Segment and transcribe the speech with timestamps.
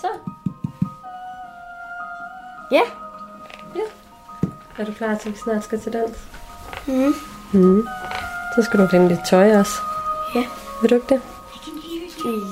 [0.00, 0.06] Så.
[2.70, 2.80] Ja.
[3.74, 3.80] Ja.
[4.78, 6.18] Er du klar til, at vi snart skal til dans?
[6.86, 7.14] Mhm.
[7.52, 7.86] Mm.
[8.56, 9.72] Så skal du finde dit tøj også.
[10.34, 10.44] Ja.
[10.80, 11.20] Vil du ikke det?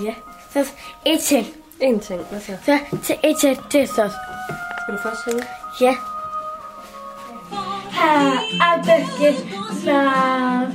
[0.04, 0.14] Ja.
[0.52, 0.72] Så
[1.06, 1.46] et til.
[1.80, 2.52] En ting, hvad så?
[2.64, 4.10] Så til et til det så.
[4.82, 5.44] Skal du først synge?
[5.80, 5.94] Ja.
[7.90, 8.30] Her
[8.60, 9.36] er det
[9.82, 10.66] klar.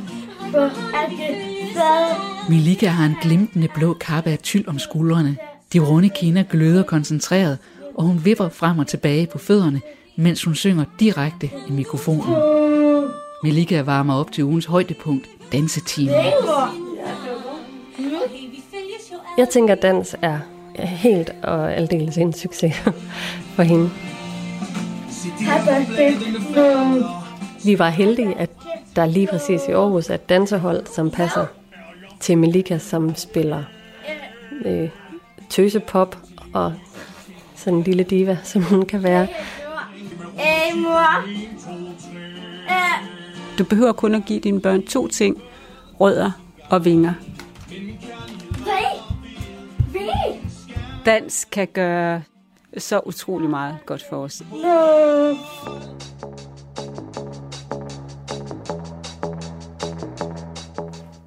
[0.49, 1.37] Hvor er det
[1.73, 2.15] flad?
[2.49, 5.37] Milika har en glimtende blå kappe af tyld om skuldrene.
[5.73, 7.57] De runde kinder gløder koncentreret,
[7.95, 9.81] og hun vipper frem og tilbage på fødderne,
[10.15, 12.35] mens hun synger direkte i mikrofonen.
[13.43, 16.15] Melika varmer op til ugens højdepunkt, dansetimen.
[19.37, 20.39] Jeg tænker, at dans er
[20.75, 22.75] helt og aldeles en succes
[23.55, 23.89] for hende.
[27.65, 28.49] Vi var heldige, at
[28.95, 31.45] der lige præcis i Aarhus er et dansehold, som passer
[32.19, 33.63] til Melika, som spiller
[34.65, 34.89] øh,
[35.49, 36.17] tøsepop
[36.53, 36.73] og
[37.55, 39.27] sådan en lille diva, som hun kan være.
[40.37, 41.27] Hey, mor.
[43.57, 45.41] Du behøver kun at give dine børn to ting.
[45.99, 46.31] Rødder
[46.69, 47.13] og vinger.
[51.05, 52.21] Dans kan gøre
[52.77, 54.43] så utrolig meget godt for os.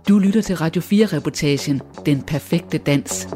[0.08, 3.28] Du lytter til Radio 4-reportagen Den perfekte dans.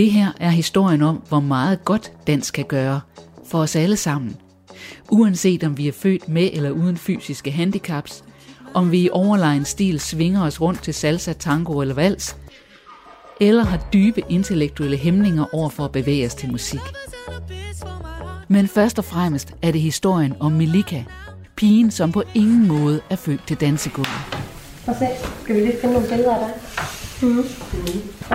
[0.00, 3.00] Det her er historien om, hvor meget godt dans kan gøre
[3.46, 4.36] for os alle sammen.
[5.10, 8.24] Uanset om vi er født med eller uden fysiske handicaps,
[8.74, 12.36] om vi i overlegen stil svinger os rundt til salsa, tango eller vals,
[13.40, 16.80] eller har dybe intellektuelle hæmninger over for at bevæge os til musik.
[18.48, 21.04] Men først og fremmest er det historien om Melika,
[21.56, 24.08] pigen, som på ingen måde er født til dansegulvet.
[24.84, 25.06] Prøv at se.
[25.42, 27.28] Skal vi lige finde nogle billeder af dig?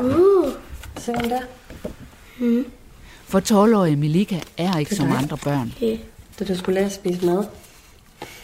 [0.05, 0.64] Uh.
[0.97, 1.41] Se om der.
[3.27, 5.17] For 12-årige Melika er ikke som dig.
[5.17, 5.73] andre børn.
[6.39, 7.45] Da du skulle lære at spise mad.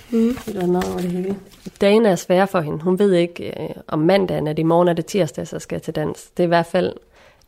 [0.10, 0.38] Mm.
[0.46, 1.36] Det var mad over det hele.
[1.82, 2.84] Dagen er svære for hende.
[2.84, 5.76] Hun ved ikke, øh, om mandagen er det i morgen, er det tirsdag, så skal
[5.76, 6.24] jeg til dans.
[6.38, 6.94] Det er i hvert fald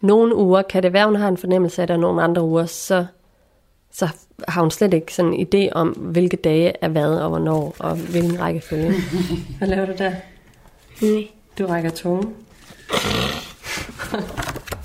[0.02, 0.62] nogle uger.
[0.62, 3.06] Kan det være, hun har en fornemmelse af, at der er nogle andre uger, så,
[3.92, 4.08] så
[4.48, 7.96] har hun slet ikke sådan en idé om, hvilke dage er hvad og hvornår, og
[7.96, 8.94] hvilken rækkefølge.
[9.58, 10.12] Hvad laver du der?
[11.02, 11.28] Nej.
[11.60, 12.34] Du rækker tungen.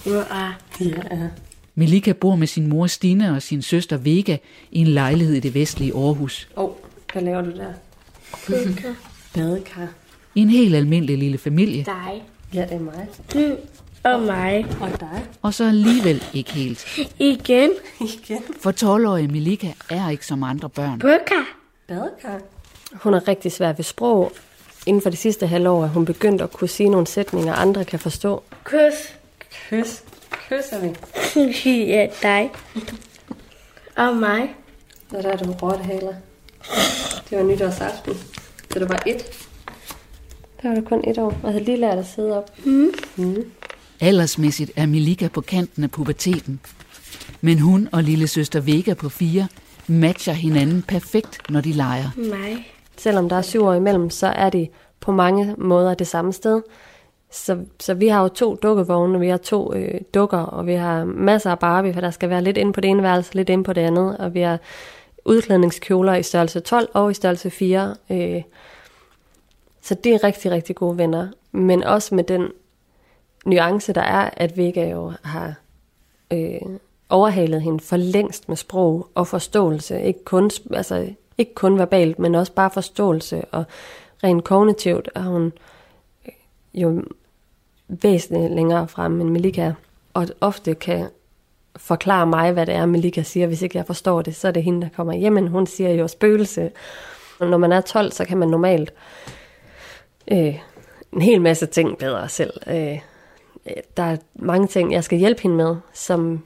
[0.09, 1.29] Hvor er Ja.
[1.75, 4.37] Melika bor med sin mor Stine og sin søster Vega
[4.71, 6.49] i en lejlighed i det vestlige Aarhus.
[6.57, 6.71] Åh, oh,
[7.13, 7.73] hvad laver du der?
[9.35, 9.89] Badekar.
[10.35, 12.23] I en helt almindelig lille familie, dig?
[12.55, 13.09] Ja, det er mig.
[13.35, 13.57] Du
[14.03, 14.67] og mig.
[14.81, 15.27] Og dig.
[15.43, 16.99] og så alligevel ikke helt.
[17.19, 17.71] Igen.
[18.01, 18.43] Igen.
[18.61, 20.99] For 12-årige Melika er ikke som andre børn.
[20.99, 21.45] Bøkker.
[21.89, 22.41] Badekar.
[22.93, 24.33] Hun er rigtig svær ved sprog.
[24.87, 27.99] Inden for de sidste halvår er hun begyndt at kunne sige nogle sætninger, andre kan
[27.99, 28.43] forstå.
[28.65, 29.18] Kys.
[29.53, 30.03] Kys.
[30.49, 31.71] Kysser vi.
[31.93, 32.51] ja, dig.
[33.97, 34.55] Og mig.
[35.11, 36.15] Og der er du rottehaler.
[37.31, 38.15] Det var nytårsaften.
[38.73, 39.49] Så det var et.
[40.63, 42.51] Der var du kun et år, og havde lige lært at sidde op.
[44.01, 46.61] Aldersmæssigt er Melika på kanten af puberteten.
[47.41, 49.49] Men hun og lille søster Vega på fire
[49.87, 52.11] matcher hinanden perfekt, når de leger.
[52.17, 52.73] Mig.
[52.97, 54.69] Selvom der er syv år imellem, så er de
[55.01, 56.63] på mange måder det samme sted.
[57.31, 61.05] Så, så vi har jo to dukkevogne, vi har to øh, dukker, og vi har
[61.05, 63.65] masser af Barbie, for der skal være lidt inde på det ene værelse, lidt inde
[63.65, 64.59] på det andet, og vi har
[65.25, 67.97] udklædningskjoler i størrelse 12 og i størrelse 4.
[68.11, 68.43] Øh,
[69.83, 71.29] så det er rigtig, rigtig gode venner.
[71.53, 72.49] Men også med den
[73.47, 75.55] nuance, der er, at Vega jo har
[76.33, 76.79] øh,
[77.09, 80.03] overhalet hende for længst med sprog og forståelse.
[80.03, 81.09] Ikke kun, altså,
[81.39, 83.65] ikke kun verbalt, men også bare forståelse og
[84.25, 85.53] rent kognitivt Og hun øh,
[86.75, 87.03] jo
[87.89, 89.73] væsentligt længere frem end Melika.
[90.15, 91.09] Og ofte kan
[91.77, 93.47] forklare mig, hvad det er, Melika siger.
[93.47, 95.15] Hvis ikke jeg forstår det, så er det hende, der kommer.
[95.15, 96.71] Jamen, hun siger jo spøgelse.
[97.41, 98.93] Og når man er 12, så kan man normalt
[100.31, 100.59] øh,
[101.13, 102.53] en hel masse ting bedre selv.
[102.67, 102.99] Øh,
[103.97, 106.43] der er mange ting, jeg skal hjælpe hende med, som,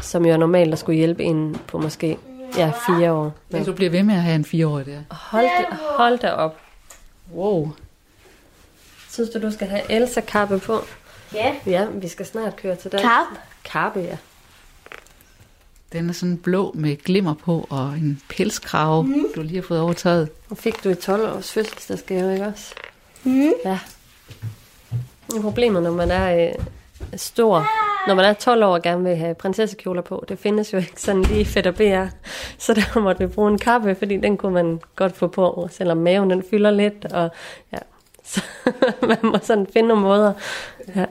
[0.00, 2.18] som jo er normalt at skulle hjælpe en på måske
[2.56, 3.32] ja, fire år.
[3.52, 3.64] Ja.
[3.64, 4.98] Du bliver ved med at have en fireårig der.
[5.10, 5.46] Hold
[5.96, 6.56] hold da op.
[7.34, 7.68] Wow.
[9.14, 10.80] Synes du, du skal have Elsa-kappe på?
[11.34, 11.54] Ja.
[11.66, 13.00] Ja, vi skal snart køre til den.
[13.00, 13.26] Kap.
[13.64, 14.16] Kappe, ja.
[15.92, 19.26] Den er sådan blå med glimmer på og en pelskrave, mm.
[19.36, 20.28] du lige har fået overtaget.
[20.50, 22.74] Og fik du i 12 års fødselsdagsgave, ikke også?
[23.24, 23.52] Mm.
[23.64, 23.78] Ja.
[25.40, 26.64] Problemet, når man er øh,
[27.16, 27.66] stor,
[28.06, 31.00] når man er 12 år og gerne vil have prinsessekjoler på, det findes jo ikke
[31.00, 32.06] sådan lige fedt og BR.
[32.58, 35.96] Så der måtte vi bruge en kappe, fordi den kunne man godt få på, selvom
[35.96, 37.04] maven den fylder lidt.
[37.04, 37.30] Og,
[37.72, 37.78] ja.
[38.24, 38.42] Så
[39.08, 40.32] man må sådan finde nogle måder.
[40.96, 41.04] Ja.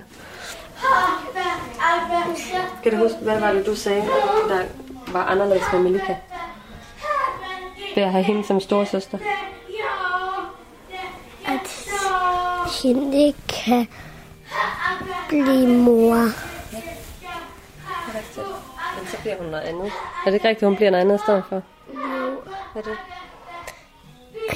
[2.84, 4.02] Kan du huske, hvad var det, du sagde,
[4.50, 4.64] der
[5.08, 6.16] var anderledes med Melika?
[7.96, 9.18] Det at have hende som storsøster.
[11.48, 11.88] At
[12.84, 13.88] hende ikke kan
[15.30, 16.16] blive mor.
[18.98, 19.92] Men så bliver hun noget andet.
[20.26, 21.62] Er det ikke rigtigt, hun bliver noget andet i stedet for?
[22.74, 22.98] Hvad er det?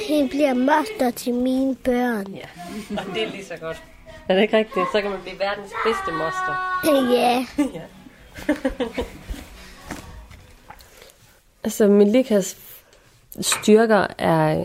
[0.08, 2.26] Hun bliver moster til mine børn.
[2.26, 2.46] Ja,
[2.98, 3.82] og det er lige så godt.
[4.28, 4.86] Er det ikke rigtigt?
[4.92, 6.54] Så kan man blive verdens bedste moster.
[7.18, 7.46] Ja.
[11.64, 12.56] Altså, Melikas
[13.40, 14.64] styrker er,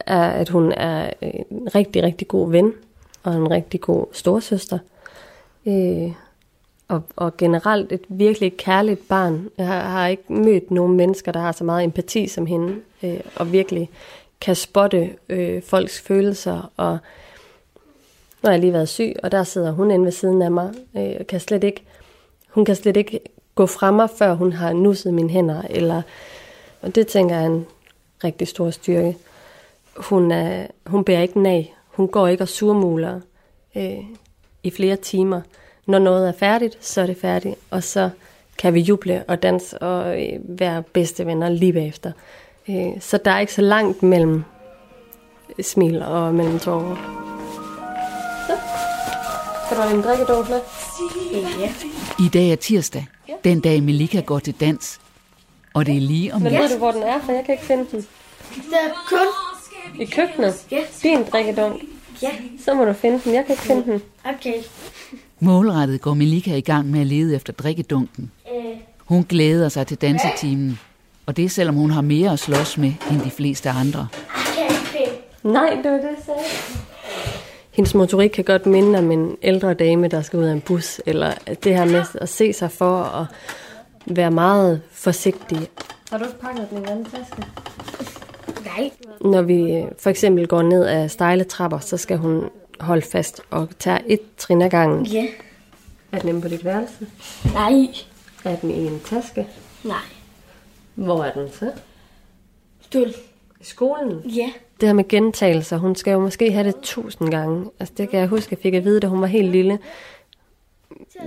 [0.00, 2.72] er, at hun er en rigtig, rigtig god ven
[3.22, 4.78] og en rigtig god storsøster.
[5.66, 6.12] Øh,
[6.88, 9.48] og, og generelt et virkelig kærligt barn.
[9.58, 13.20] Jeg har, har ikke mødt nogen mennesker, der har så meget empati som hende, øh,
[13.36, 13.90] og virkelig
[14.40, 16.70] kan spotte øh, folks følelser.
[16.76, 16.98] Og
[18.42, 20.74] nu har jeg lige været syg, og der sidder hun inde ved siden af mig,
[20.96, 21.82] øh, og kan slet ikke,
[22.48, 23.20] hun kan slet ikke
[23.54, 26.02] gå fra mig, før hun har nusset mine hænder, eller,
[26.82, 27.66] og det tænker jeg er en
[28.24, 29.16] rigtig stor styrke.
[29.96, 31.74] Hun, er, hun bærer ikke nag.
[31.86, 33.20] Hun går ikke og surmuler
[33.76, 34.04] øh,
[34.62, 35.40] i flere timer.
[35.86, 38.10] Når noget er færdigt, så er det færdigt, og så
[38.58, 42.12] kan vi juble og danse og øh, være bedste venner lige bagefter.
[42.68, 44.44] Øh, så der er ikke så langt mellem
[45.62, 46.96] smil og mellem tårer.
[48.46, 48.56] Så.
[49.68, 50.60] Kan du have en drikkedunk med?
[52.18, 53.06] I dag er tirsdag,
[53.44, 55.00] den dag Melika går til dans.
[55.74, 56.62] Og det er lige om Men lidt.
[56.62, 57.20] ved du, hvor den er?
[57.20, 57.98] For jeg kan ikke finde den.
[58.54, 59.18] Det er kun...
[60.00, 60.66] I køkkenet?
[60.70, 60.78] Ja.
[61.02, 61.82] Din drikkedunk?
[62.22, 62.30] Ja.
[62.64, 63.34] Så må du finde den.
[63.34, 64.02] Jeg kan ikke finde den.
[64.24, 64.54] Okay.
[65.40, 68.30] Målrettet går Melika i gang med at lede efter drikkedunken.
[68.56, 68.64] Øh,
[68.98, 70.78] Hun glæder sig til dansetimen.
[71.26, 74.08] Og det er selvom hun har mere at slås med end de fleste andre.
[75.42, 76.40] Nej, det var det, jeg sagde.
[77.70, 81.00] Hendes motorik kan godt minde om en ældre dame, der skal ud af en bus,
[81.06, 81.32] eller
[81.64, 83.26] det her med at se sig for og
[84.06, 85.68] være meget forsigtig.
[86.10, 87.42] Har du pakket den i en anden taske?
[88.64, 88.90] Nej.
[89.20, 92.50] Når vi øh, for eksempel går ned ad stejle trapper, så skal hun
[92.80, 95.06] holde fast og tage et trin ad gangen.
[95.06, 95.26] Ja.
[96.12, 97.06] Er den inde på dit værelse?
[97.54, 97.86] Nej.
[98.44, 99.46] Er den i en taske?
[99.84, 99.96] Nej.
[100.94, 101.72] Hvor er den så?
[102.80, 103.08] Stol.
[103.60, 104.30] I skolen?
[104.30, 104.52] Ja.
[104.80, 107.70] Det her med gentagelser, hun skal jo måske have det tusind gange.
[107.80, 109.78] Altså det kan jeg huske, jeg fik at vide, da hun var helt lille.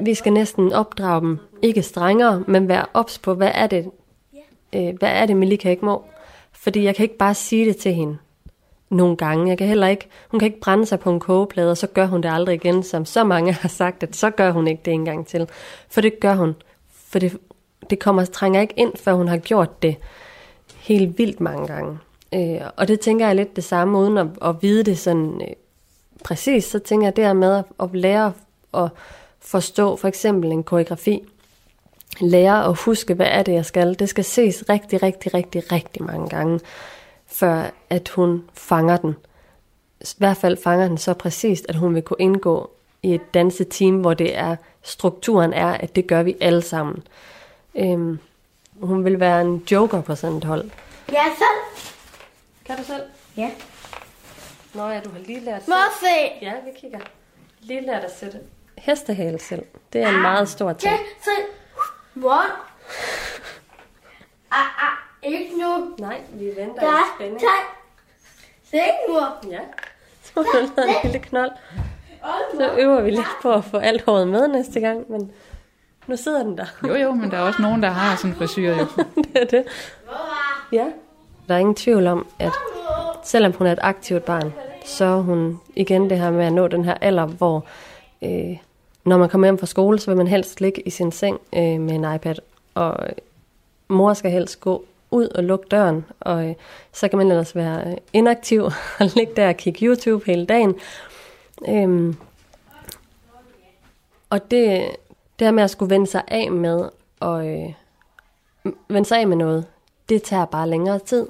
[0.01, 3.91] Vi skal næsten opdrage dem, ikke strengere, men være ops på, hvad er det,
[4.75, 6.05] øh, hvad er det, Melika ikke må.
[6.51, 8.17] Fordi jeg kan ikke bare sige det til hende
[8.89, 9.49] nogle gange.
[9.49, 12.05] Jeg kan heller ikke, hun kan ikke brænde sig på en kogeplade, og så gør
[12.05, 14.93] hun det aldrig igen, som så mange har sagt, at så gør hun ikke det
[14.93, 15.49] en gang til.
[15.89, 16.55] For det gør hun.
[16.89, 17.37] For det,
[17.89, 19.95] det kommer trænger ikke ind, før hun har gjort det
[20.75, 21.97] helt vildt mange gange.
[22.33, 25.53] Øh, og det tænker jeg lidt det samme, uden at, at vide det sådan øh,
[26.24, 28.33] præcis, så tænker jeg det her med at, at lære
[28.74, 28.89] at
[29.39, 31.24] forstå for eksempel en koreografi.
[32.21, 34.00] Lære at huske, hvad er det, jeg skal.
[34.00, 36.59] Det skal ses rigtig, rigtig, rigtig, rigtig mange gange,
[37.27, 39.15] før at hun fanger den.
[40.01, 42.71] I hvert fald fanger den så præcist, at hun vil kunne indgå
[43.03, 47.03] i et danseteam, hvor det er, strukturen er, at det gør vi alle sammen.
[47.77, 48.19] Øhm,
[48.81, 50.69] hun vil være en joker på sådan et hold.
[51.12, 51.85] Ja, selv.
[52.65, 53.03] Kan du selv?
[53.38, 53.51] Ja.
[54.74, 55.74] Nå ja, du har lige lært selv.
[55.75, 56.35] Morse.
[56.41, 57.00] Ja, vi kigger.
[57.59, 58.39] Lige lært at sætte
[58.77, 59.65] hestehale selv.
[59.94, 60.91] Det er en meget stor ting.
[60.94, 61.45] Ja, selv.
[62.13, 62.41] Hvor?
[64.51, 64.98] Ah, ah.
[65.24, 65.96] Ikke nu.
[66.00, 67.39] Nej, vi venter Der i spænding.
[67.39, 67.77] tak.
[68.72, 68.77] Se
[69.10, 69.51] mor.
[69.51, 69.60] Ja.
[70.24, 71.51] Så har du lavet en lille knold.
[72.57, 75.31] Så øver vi lidt på at få alt håret med næste gang, men
[76.07, 76.65] nu sidder den der.
[76.87, 78.85] Jo, jo, men der er også nogen, der har sådan en frisyr jo.
[79.23, 79.63] det er det.
[80.71, 80.85] Ja.
[81.47, 82.51] Der er ingen tvivl om, at
[83.23, 84.53] selvom hun er et aktivt barn,
[84.85, 87.65] så er hun igen det her med at nå den her alder, hvor
[88.21, 88.57] øh,
[89.05, 91.79] når man kommer hjem fra skole, så vil man helst ligge i sin seng øh,
[91.79, 92.35] med en iPad,
[92.75, 93.15] og øh,
[93.87, 96.55] mor skal helst gå ud og lukke døren, og øh,
[96.93, 98.63] så kan man ellers være øh, inaktiv
[98.99, 100.75] og ligge der og kigge YouTube hele dagen.
[101.67, 102.15] Øhm,
[104.29, 104.87] og det,
[105.39, 106.89] det her med at skulle vende sig af med
[107.20, 107.74] og øh,
[108.88, 109.65] vende sig af med noget,
[110.10, 111.27] det tager bare længere tid.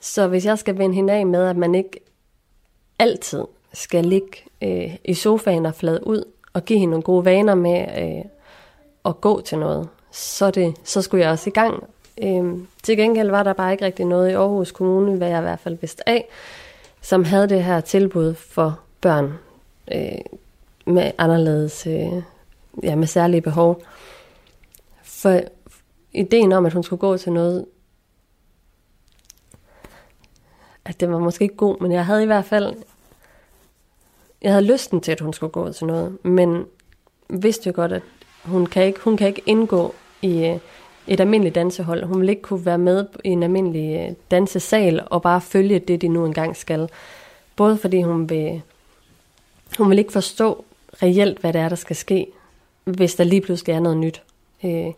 [0.00, 2.00] Så hvis jeg skal vende hende af med, at man ikke
[2.98, 4.28] altid skal ligge
[4.62, 8.24] øh, i sofaen og flade ud, og give hende nogle gode vaner med øh,
[9.04, 11.84] at gå til noget, så, det, så skulle jeg også i gang.
[12.22, 15.42] Øh, til gengæld var der bare ikke rigtig noget i Aarhus Kommune, hvad jeg i
[15.42, 16.28] hvert fald vidste af,
[17.00, 19.38] som havde det her tilbud for børn
[19.92, 20.18] øh,
[20.86, 22.22] med anderledes, øh,
[22.82, 23.82] ja, med særlige behov.
[25.02, 25.40] For
[26.12, 27.66] ideen om, at hun skulle gå til noget,
[30.84, 32.74] at det var måske ikke god, men jeg havde i hvert fald,
[34.42, 36.64] jeg havde lysten til, at hun skulle gå til noget, men
[37.28, 38.02] vidste jo godt, at
[38.44, 40.58] Hun kan ikke, hun kan ikke indgå i øh,
[41.06, 42.04] et almindeligt dansehold.
[42.04, 46.02] Hun vil ikke kunne være med i en almindelig øh, dansesal og bare følge det,
[46.02, 46.88] de nu engang skal.
[47.56, 48.62] Både fordi hun vil,
[49.78, 50.64] hun vil ikke forstå
[51.02, 52.26] reelt, hvad det er, der skal ske,
[52.86, 54.22] hvis der lige pludselig er noget nyt.
[54.64, 54.92] Øh,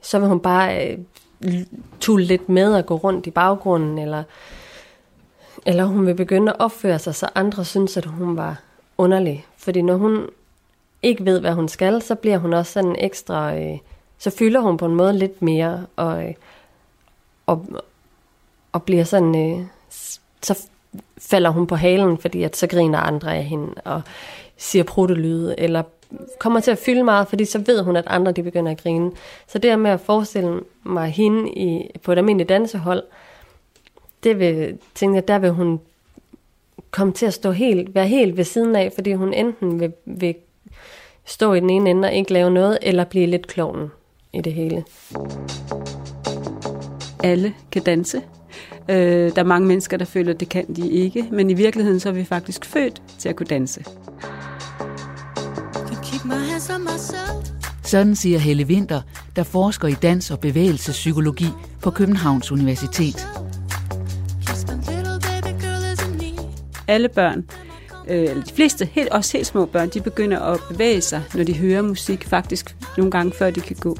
[0.00, 0.98] så vil hun bare øh,
[2.00, 4.22] tulle lidt med og gå rundt i baggrunden, eller,
[5.66, 8.62] eller hun vil begynde at opføre sig, så andre synes, at hun var
[8.98, 9.46] underlig.
[9.56, 10.28] Fordi når hun
[11.02, 13.56] ikke ved, hvad hun skal, så bliver hun også sådan ekstra...
[13.56, 13.78] Øh,
[14.18, 16.34] så fylder hun på en måde lidt mere, og, øh,
[17.46, 17.66] og,
[18.72, 19.52] og bliver sådan...
[19.52, 19.66] Øh,
[20.42, 20.68] så
[21.18, 24.02] falder hun på halen, fordi at så griner andre af hende, og
[24.56, 25.82] siger pruttelyde, eller
[26.38, 29.10] kommer til at fylde meget, fordi så ved hun, at andre de begynder at grine.
[29.46, 33.02] Så det med at forestille mig hende i, på et almindeligt dansehold,
[34.22, 35.80] det vil, tænke jeg, der vil hun
[36.90, 40.34] komme til at stå helt, være helt ved siden af, fordi hun enten vil, vil
[41.24, 43.90] stå i den ene ende og ikke lave noget, eller blive lidt kloven
[44.32, 44.84] i det hele.
[47.24, 48.22] Alle kan danse.
[48.88, 52.00] Øh, der er mange mennesker, der føler, at det kan de ikke, men i virkeligheden
[52.00, 53.84] så er vi faktisk født til at kunne danse.
[57.82, 59.00] Sådan siger Helle Winter,
[59.36, 61.46] der forsker i dans- og bevægelsespsykologi
[61.82, 63.28] på Københavns Universitet.
[66.88, 67.44] Alle børn,
[68.08, 71.44] øh, eller de fleste, helt, også helt små børn, de begynder at bevæge sig, når
[71.44, 73.96] de hører musik, faktisk nogle gange før de kan gå.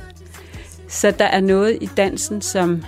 [0.88, 2.82] Så der er noget i dansen, som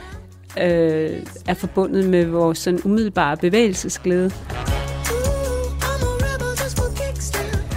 [0.60, 4.30] øh, er forbundet med vores sådan umiddelbare bevægelsesglæde.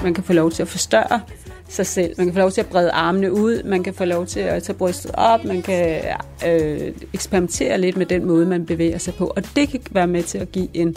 [0.03, 1.22] Man kan få lov til at forstørre
[1.71, 2.13] sig selv.
[2.17, 4.63] Man kan få lov til at brede armene ud, man kan få lov til at
[4.63, 6.03] tage brystet op, man kan
[6.47, 9.33] øh, eksperimentere lidt med den måde, man bevæger sig på.
[9.35, 10.95] Og det kan være med til at give en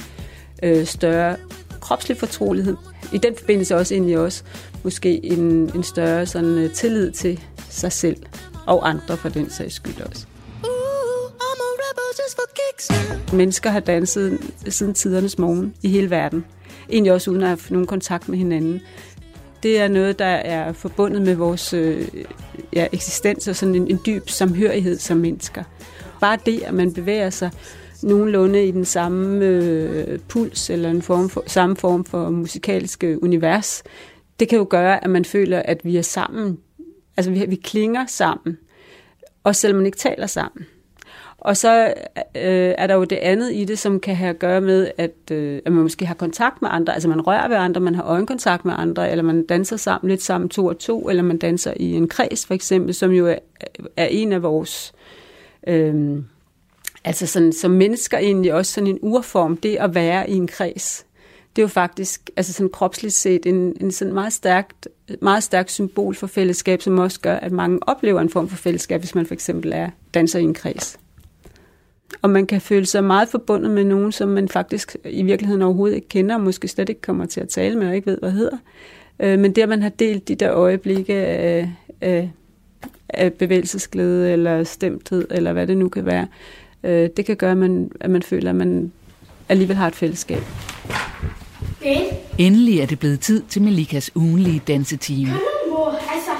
[0.62, 1.36] øh, større
[1.80, 2.76] kropslig fortrolighed.
[3.12, 4.42] I den forbindelse også egentlig også
[4.82, 7.40] måske en, en større sådan, uh, tillid til
[7.70, 8.16] sig selv
[8.66, 10.26] og andre for den sags skyld også.
[13.32, 14.38] Mennesker har danset
[14.68, 16.44] siden tidernes morgen i hele verden.
[16.90, 18.80] Egentlig også uden at have nogen kontakt med hinanden.
[19.64, 22.08] Det er noget, der er forbundet med vores øh,
[22.72, 25.64] ja, eksistens og sådan en, en dyb samhørighed som mennesker.
[26.20, 27.50] Bare det, at man bevæger sig
[28.02, 33.18] nogenlunde i den samme øh, puls eller en form for, samme form for musikalske øh,
[33.22, 33.82] univers,
[34.40, 36.58] det kan jo gøre, at man føler, at vi er sammen.
[37.16, 38.58] Altså vi, vi klinger sammen,
[39.44, 40.66] også selvom man ikke taler sammen.
[41.44, 41.86] Og så
[42.36, 45.30] øh, er der jo det andet i det, som kan have at gøre med, at,
[45.30, 48.02] øh, at man måske har kontakt med andre, altså man rører ved andre, man har
[48.02, 51.74] øjenkontakt med andre, eller man danser sammen lidt sammen to og to, eller man danser
[51.76, 53.36] i en kreds for eksempel, som jo er,
[53.96, 54.92] er en af vores...
[55.66, 56.22] Øh,
[57.04, 61.06] altså sådan, som mennesker egentlig også sådan en urform, det at være i en kreds.
[61.56, 64.88] Det er jo faktisk, altså sådan kropsligt set, en, en sådan meget stærkt,
[65.22, 69.00] meget stærkt symbol for fællesskab, som også gør, at mange oplever en form for fællesskab,
[69.00, 70.98] hvis man for eksempel er danser i en kreds.
[72.22, 75.96] Og man kan føle sig meget forbundet med nogen, som man faktisk i virkeligheden overhovedet
[75.96, 78.30] ikke kender, og måske slet ikke kommer til at tale med, og ikke ved, hvad
[78.30, 78.56] hedder.
[79.20, 82.30] Øh, men det, at man har delt de der øjeblikke af, af,
[83.08, 86.26] af bevægelsesglæde, eller stemthed, eller hvad det nu kan være,
[86.84, 88.92] øh, det kan gøre, at man, at man føler, at man
[89.48, 90.42] alligevel har et fællesskab.
[92.38, 95.30] Endelig er det blevet tid til Melikas ugenlige dansetime.
[96.14, 96.30] Altså,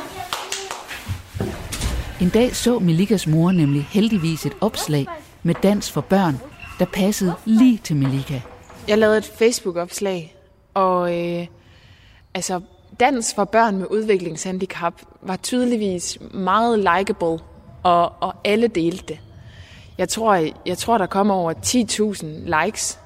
[2.21, 5.07] En dag så Melikas mor nemlig heldigvis et opslag
[5.45, 6.41] med dans for børn,
[6.79, 8.41] der passede lige til Melika.
[8.89, 10.37] Jeg lavede et Facebook-opslag,
[10.75, 11.47] og øh,
[12.35, 12.61] altså,
[13.01, 17.39] dans for børn med udviklingshandicap var tydeligvis meget likeable,
[17.83, 19.19] og, og alle delte det.
[19.99, 22.27] Jeg tror, jeg tror, der kom over 10.000
[22.65, 22.99] likes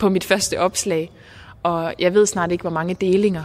[0.00, 1.10] på mit første opslag,
[1.62, 3.42] og jeg ved snart ikke, hvor mange delinger.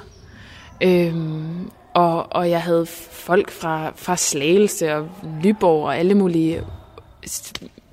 [0.84, 5.10] Øhm, og, og jeg havde folk fra, fra Slagelse og
[5.44, 6.64] Lyborg og alle mulige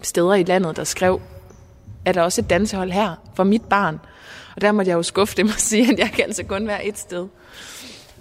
[0.03, 1.21] steder i landet, der skrev,
[2.05, 4.01] er der også et dansehold her for mit barn?
[4.57, 6.87] Og der måtte jeg jo skuffe dem og sige, at jeg kan altså kun være
[6.87, 7.27] et sted.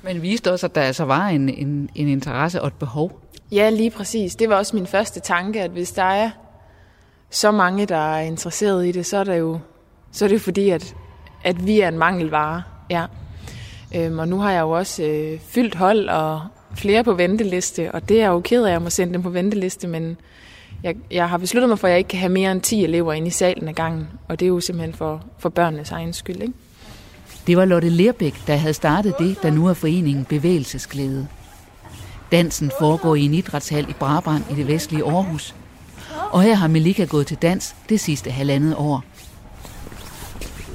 [0.01, 3.22] Men viste også, at der altså var en, en, en interesse og et behov.
[3.51, 4.36] Ja, lige præcis.
[4.36, 6.29] Det var også min første tanke, at hvis der er
[7.29, 9.60] så mange, der er interesseret i det, så er det jo,
[10.12, 10.96] så er det fordi, at,
[11.43, 12.63] at vi er en mangelvare.
[12.89, 13.05] Ja.
[13.96, 16.41] Øhm, og nu har jeg jo også øh, fyldt hold og
[16.75, 19.24] flere på venteliste, og det er jeg jo ked af, at jeg må sende dem
[19.24, 20.17] på venteliste, men
[20.84, 23.13] jeg, jeg har besluttet mig for, at jeg ikke kan have mere end 10 elever
[23.13, 26.41] inde i salen ad gangen, og det er jo simpelthen for, for børnenes egen skyld.
[26.41, 26.53] Ikke?
[27.48, 31.27] Det var Lotte Lerbæk, der havde startet det, der nu er foreningen Bevægelsesglæde.
[32.31, 35.55] Dansen foregår i en idrætshal i Brabrand i det vestlige Aarhus.
[36.31, 39.03] Og her har Melika gået til dans det sidste halvandet år.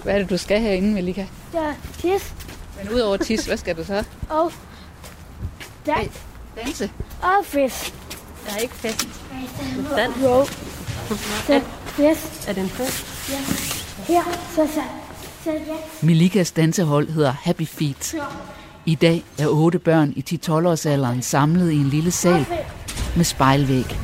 [0.03, 1.27] Hvad er det, du skal herinde, Melika?
[1.55, 2.35] ja, tis
[2.79, 4.05] Men udover tis, hvad skal du så?
[4.29, 4.53] og
[5.87, 6.23] dans.
[6.57, 6.91] Danse.
[7.23, 8.02] Og fest.
[8.47, 9.09] Der er ikke fest.
[9.97, 10.17] Dans.
[10.23, 10.45] Jo.
[11.47, 12.49] Så fest.
[12.49, 13.05] Er det en fest?
[14.09, 14.23] Her,
[14.55, 14.81] så så.
[15.45, 15.57] Så ja.
[16.03, 18.15] Milikas dansehold hedder Happy Feet.
[18.87, 22.47] I dag er otte børn i 10-12-årsalderen samlet i en lille sal
[23.17, 23.97] med spejlvæg.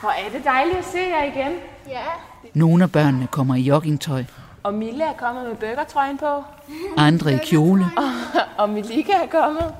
[0.00, 1.52] Hvor er det dejligt at se jer igen.
[2.54, 4.24] Nogle af børnene kommer i joggingtøj,
[4.62, 6.44] Og Mille er kommet med burgertrøjen på.
[6.96, 7.86] andre i kjole,
[8.58, 9.74] Og Milika er kommet.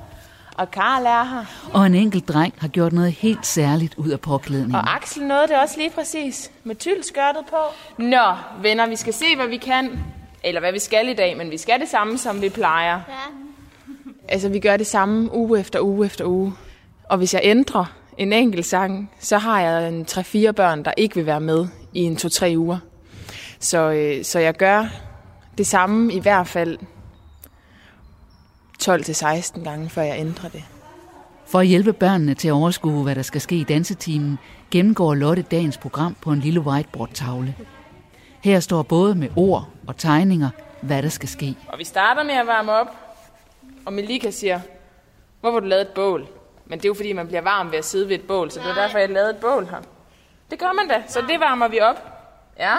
[0.59, 1.45] Og Karl er her.
[1.73, 4.75] og en enkelt dreng har gjort noget helt særligt ud af påklædningen.
[4.75, 6.51] Og Axel nåede det også lige præcis.
[6.63, 7.55] Med tyldskørtet på.
[7.97, 9.99] Nå, venner, vi skal se, hvad vi kan.
[10.43, 12.93] Eller hvad vi skal i dag, men vi skal det samme, som vi plejer.
[12.93, 13.13] Ja.
[14.29, 16.53] Altså, vi gør det samme uge efter uge efter uge.
[17.09, 17.85] Og hvis jeg ændrer
[18.17, 21.99] en enkelt sang, så har jeg en 3-4 børn, der ikke vil være med i
[21.99, 22.77] en 2-3 uger.
[23.59, 24.85] Så, øh, så jeg gør
[25.57, 26.77] det samme i hvert fald
[28.83, 30.63] 12-16 gange, før jeg ændrer det.
[31.45, 34.39] For at hjælpe børnene til at overskue, hvad der skal ske i dansetimen,
[34.71, 37.55] gennemgår Lotte dagens program på en lille whiteboard-tavle.
[38.43, 40.49] Her står både med ord og tegninger,
[40.81, 41.55] hvad der skal ske.
[41.67, 42.87] Og vi starter med at varme op,
[43.85, 44.59] og Melika siger,
[45.41, 46.27] hvorfor du lavet et bål?
[46.65, 48.59] Men det er jo fordi, man bliver varm ved at sidde ved et bål, så
[48.59, 49.81] det er derfor, jeg lavede et bål her.
[50.51, 51.95] Det gør man da, så det varmer vi op.
[52.59, 52.75] Ja.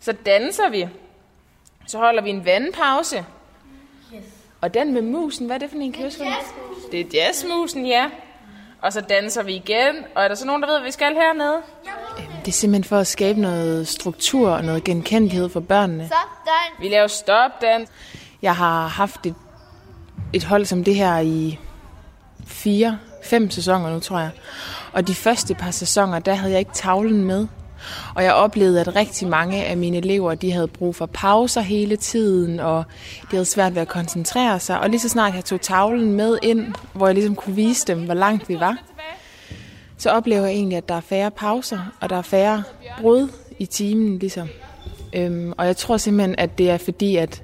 [0.00, 0.88] Så danser vi.
[1.86, 3.24] Så holder vi en vandpause.
[4.60, 6.24] Og den med musen, hvad er det for en, kan jeg huske?
[6.92, 8.10] Det er jazzmusen, ja.
[8.82, 9.96] Og så danser vi igen.
[10.14, 11.56] Og er der så nogen, der ved, hvad vi skal hernede?
[12.40, 16.02] Det er simpelthen for at skabe noget struktur og noget genkendelighed for børnene.
[16.04, 16.80] Sådan.
[16.80, 17.88] Vi laver stopdans.
[18.42, 19.34] Jeg har haft et,
[20.32, 21.58] et hold som det her i
[22.46, 24.30] fire, fem sæsoner nu, tror jeg.
[24.92, 27.46] Og de første par sæsoner, der havde jeg ikke tavlen med.
[28.14, 31.96] Og jeg oplevede, at rigtig mange af mine elever, de havde brug for pauser hele
[31.96, 32.84] tiden, og
[33.22, 34.80] de havde svært ved at koncentrere sig.
[34.80, 38.04] Og lige så snart jeg tog tavlen med ind, hvor jeg ligesom kunne vise dem,
[38.04, 38.76] hvor langt vi var,
[39.98, 42.62] så oplever jeg egentlig, at der er færre pauser, og der er færre
[43.00, 43.28] brud
[43.58, 44.48] i timen, ligesom.
[45.12, 47.42] Øhm, og jeg tror simpelthen, at det er fordi, at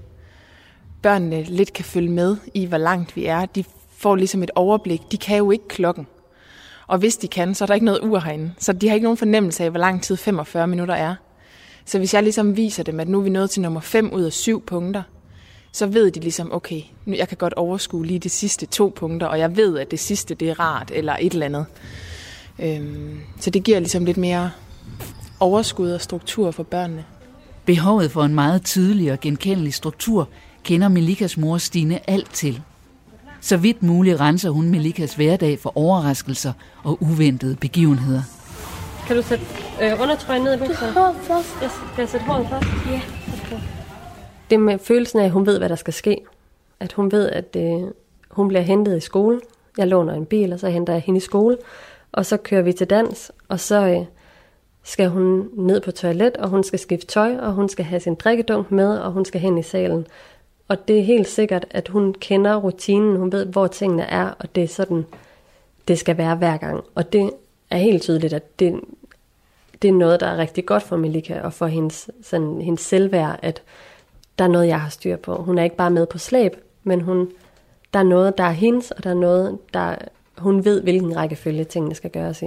[1.02, 3.46] børnene lidt kan følge med i, hvor langt vi er.
[3.46, 3.64] De
[3.96, 5.12] får ligesom et overblik.
[5.12, 6.06] De kan jo ikke klokken.
[6.86, 8.52] Og hvis de kan, så er der ikke noget ur herinde.
[8.58, 11.14] Så de har ikke nogen fornemmelse af, hvor lang tid 45 minutter er.
[11.84, 14.22] Så hvis jeg ligesom viser dem, at nu er vi nået til nummer 5 ud
[14.22, 15.02] af 7 punkter,
[15.72, 19.26] så ved de ligesom, okay, nu jeg kan godt overskue lige de sidste to punkter,
[19.26, 21.66] og jeg ved, at det sidste det er rart, eller et eller andet.
[22.58, 24.50] Øhm, så det giver ligesom lidt mere
[25.40, 27.04] overskud og struktur for børnene.
[27.64, 30.28] Behovet for en meget tydelig og genkendelig struktur
[30.64, 32.62] kender Melikas mor Stine alt til.
[33.46, 36.52] Så vidt muligt renser hun Melikas hverdag for overraskelser
[36.84, 38.22] og uventede begivenheder.
[39.06, 39.44] Kan du sætte
[39.82, 40.92] øh, undertrøjen ned i bukserne?
[41.22, 41.62] Først.
[41.62, 42.66] Jeg skal jeg sætte håret først?
[42.90, 43.00] Ja.
[44.50, 46.20] Det med følelsen af, at hun ved, hvad der skal ske.
[46.80, 47.90] At hun ved, at øh,
[48.30, 49.40] hun bliver hentet i skole.
[49.78, 51.56] Jeg låner en bil, og så henter jeg hende i skole.
[52.12, 54.06] Og så kører vi til dans, og så øh,
[54.82, 58.14] skal hun ned på toilet, og hun skal skifte tøj, og hun skal have sin
[58.14, 60.06] drikkedunk med, og hun skal hen i salen.
[60.68, 64.54] Og det er helt sikkert, at hun kender rutinen, hun ved, hvor tingene er, og
[64.54, 65.06] det er sådan,
[65.88, 66.84] det skal være hver gang.
[66.94, 67.30] Og det
[67.70, 68.80] er helt tydeligt, at det,
[69.82, 73.38] det er noget, der er rigtig godt for Melika og for hendes, sådan, hendes selvværd,
[73.42, 73.62] at
[74.38, 75.36] der er noget, jeg har styr på.
[75.36, 77.30] Hun er ikke bare med på slæb, men hun,
[77.94, 79.96] der er noget, der er hendes, og der er noget, der
[80.38, 82.46] hun ved, hvilken rækkefølge tingene skal gøres i.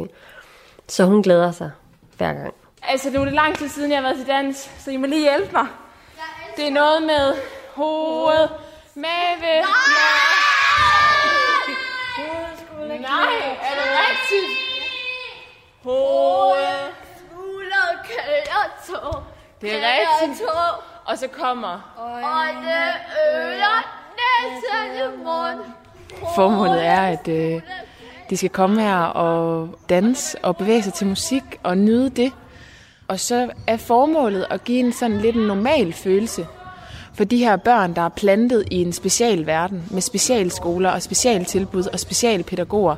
[0.88, 1.72] Så hun glæder sig
[2.18, 2.54] hver gang.
[2.84, 5.08] Altså, nu er det lang tid siden, jeg har været til dans, så I må
[5.08, 5.68] lige hjælpe mig.
[6.58, 7.34] Det er noget med
[7.80, 8.50] hoved,
[8.96, 10.40] mave, Nej!
[13.00, 13.38] Nej,
[13.68, 14.50] er det rigtigt?
[15.84, 16.92] Hoved.
[17.18, 19.24] Skulder, køller, tog.
[19.62, 20.50] Det er rigtigt.
[21.06, 21.96] Og så kommer...
[22.00, 22.80] Øjne,
[23.36, 23.82] ører,
[24.20, 25.60] næse, mund.
[26.36, 27.62] Formålet er, at øh,
[28.30, 32.34] de skal komme her og danse og bevæge sig til musik og nyde det.
[33.08, 36.48] Og så er formålet at give en sådan lidt en normal følelse
[37.20, 42.00] for de her børn, der er plantet i en specialverden med specialskoler og specialtilbud og
[42.00, 42.96] specialpædagoger.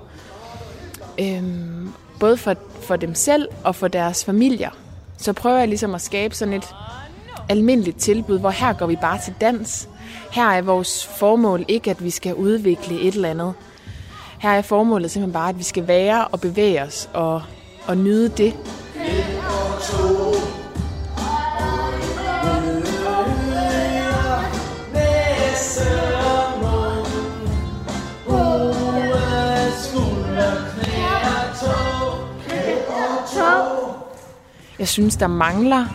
[1.19, 4.69] Øhm, både for, for dem selv og for deres familier.
[5.17, 6.75] Så prøver jeg ligesom at skabe sådan et
[7.49, 9.89] almindeligt tilbud, hvor her går vi bare til dans.
[10.31, 13.53] Her er vores formål ikke, at vi skal udvikle et eller andet.
[14.39, 17.41] Her er formålet simpelthen bare, at vi skal være og bevæge os og,
[17.87, 18.53] og nyde det.
[34.81, 35.85] Jeg synes, der mangler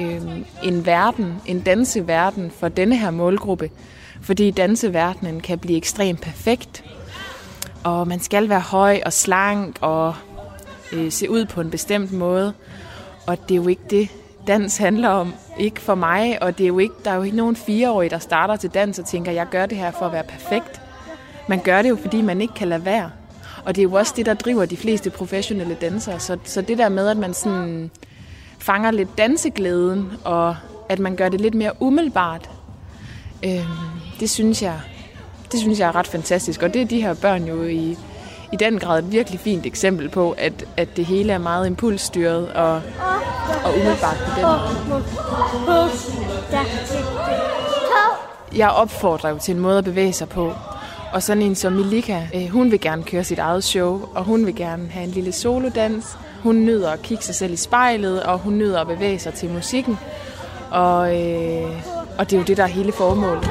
[0.00, 0.22] øh,
[0.62, 3.70] en verden, en danseverden for denne her målgruppe.
[4.22, 6.84] Fordi danseverdenen kan blive ekstremt perfekt,
[7.84, 10.14] og man skal være høj og slank og
[10.92, 12.52] øh, se ud på en bestemt måde.
[13.26, 14.08] Og det er jo ikke det,
[14.46, 15.34] dans handler om.
[15.58, 18.18] Ikke for mig, og det er jo ikke, der er jo ikke nogen fireårige, der
[18.18, 20.80] starter til dans og tænker, jeg gør det her for at være perfekt.
[21.48, 23.10] Man gør det jo, fordi man ikke kan lade være.
[23.64, 26.20] Og det er jo også det, der driver de fleste professionelle dansere.
[26.20, 27.90] Så, så det der med, at man sådan
[28.64, 30.56] fanger lidt danseglæden, og
[30.88, 32.50] at man gør det lidt mere umiddelbart,
[33.44, 33.66] øh,
[34.20, 34.80] det synes jeg,
[35.52, 36.62] det synes jeg er ret fantastisk.
[36.62, 37.98] Og det er de her børn jo i,
[38.52, 42.52] i den grad et virkelig fint eksempel på, at, at det hele er meget impulsstyret
[42.52, 42.74] og,
[43.64, 44.46] og umiddelbart på den
[48.58, 50.52] Jeg opfordrer jo til en måde at bevæge sig på.
[51.12, 54.46] Og sådan en som Milika, øh, hun vil gerne køre sit eget show, og hun
[54.46, 56.18] vil gerne have en lille solodans.
[56.44, 59.50] Hun nyder at kigge sig selv i spejlet, og hun nyder at bevæge sig til
[59.50, 59.98] musikken.
[60.70, 61.70] Og, øh,
[62.18, 63.50] og det er jo det, der er hele formålet.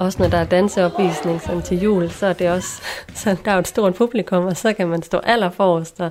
[0.00, 2.82] Også når der er danseopvisning sådan til jul, så er det også,
[3.14, 6.10] så der er et stort publikum, og så kan man stå allerforrest og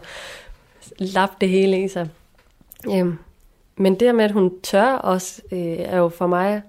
[0.97, 2.09] lappe det hele i sig.
[2.89, 3.17] Øhm,
[3.77, 6.61] men det med, at hun tør også, øh, er jo for mig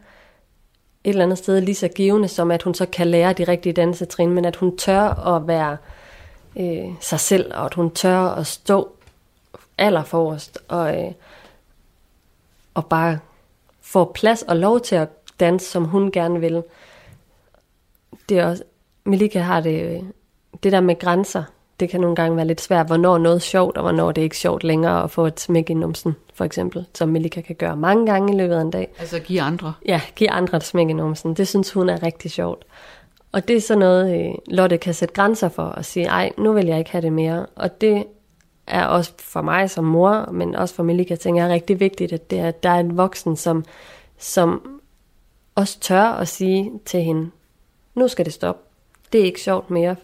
[1.04, 3.72] et eller andet sted lige så givende, som at hun så kan lære de rigtige
[3.72, 5.02] dansetrin, men at hun tør
[5.34, 5.76] at være
[6.56, 8.92] øh, sig selv, og at hun tør at stå
[9.78, 11.12] allerforrest, og, øh,
[12.74, 13.18] og bare
[13.80, 15.08] få plads og lov til at
[15.40, 16.62] danse, som hun gerne vil.
[18.28, 18.62] Det er også,
[19.04, 20.02] Melika har det, øh,
[20.62, 21.44] det der med grænser,
[21.82, 24.24] det kan nogle gange være lidt svært, hvornår noget er sjovt, og hvornår det er
[24.24, 27.76] ikke sjovt længere at få et smæk i numsen, for eksempel, som Melika kan gøre
[27.76, 28.88] mange gange i løbet af en dag.
[28.98, 29.74] Altså give andre?
[29.86, 31.34] Ja, give andre et smæk i numsen.
[31.34, 32.64] Det synes hun er rigtig sjovt.
[33.32, 36.52] Og det er sådan noget, øh, Lotte kan sætte grænser for og sige, ej, nu
[36.52, 37.46] vil jeg ikke have det mere.
[37.56, 38.04] Og det
[38.66, 42.12] er også for mig som mor, men også for Melika, tænker jeg er rigtig vigtigt,
[42.12, 43.64] at det er, at der er en voksen, som,
[44.18, 44.80] som
[45.54, 47.30] også tør at sige til hende,
[47.94, 48.62] nu skal det stoppe.
[49.12, 49.96] Det er ikke sjovt mere,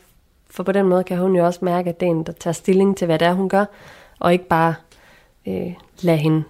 [0.51, 2.55] for på den måde kan hun jo også mærke, at det er en, der tager
[2.55, 3.65] stilling til, hvad det er, hun gør,
[4.19, 4.75] og ikke bare
[5.47, 6.45] øh, lade hende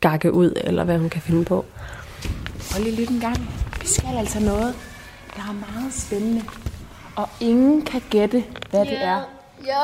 [0.00, 1.64] gakke ud, eller hvad hun kan finde på.
[2.72, 3.36] Hold lige lidt en gang.
[3.80, 4.74] Vi skal altså noget,
[5.36, 6.42] der er meget spændende,
[7.16, 8.90] og ingen kan gætte, hvad yeah.
[8.90, 9.22] det er.
[9.60, 9.82] Jo.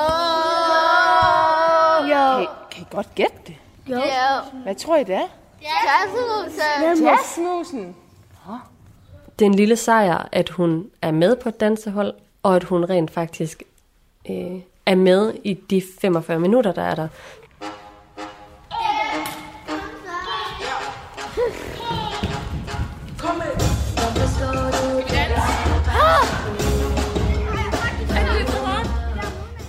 [2.35, 3.55] Kan, I, kan I godt gætte det?
[3.87, 4.01] Jo.
[4.63, 5.29] Hvad tror I det er?
[5.63, 7.07] Jazzmusen.
[7.07, 7.97] Jazzmusen.
[9.39, 12.91] Det er en lille sejr, at hun er med på et dansehold, og at hun
[12.91, 13.63] rent faktisk
[14.31, 17.09] øh, er med i de 45 minutter, der er der.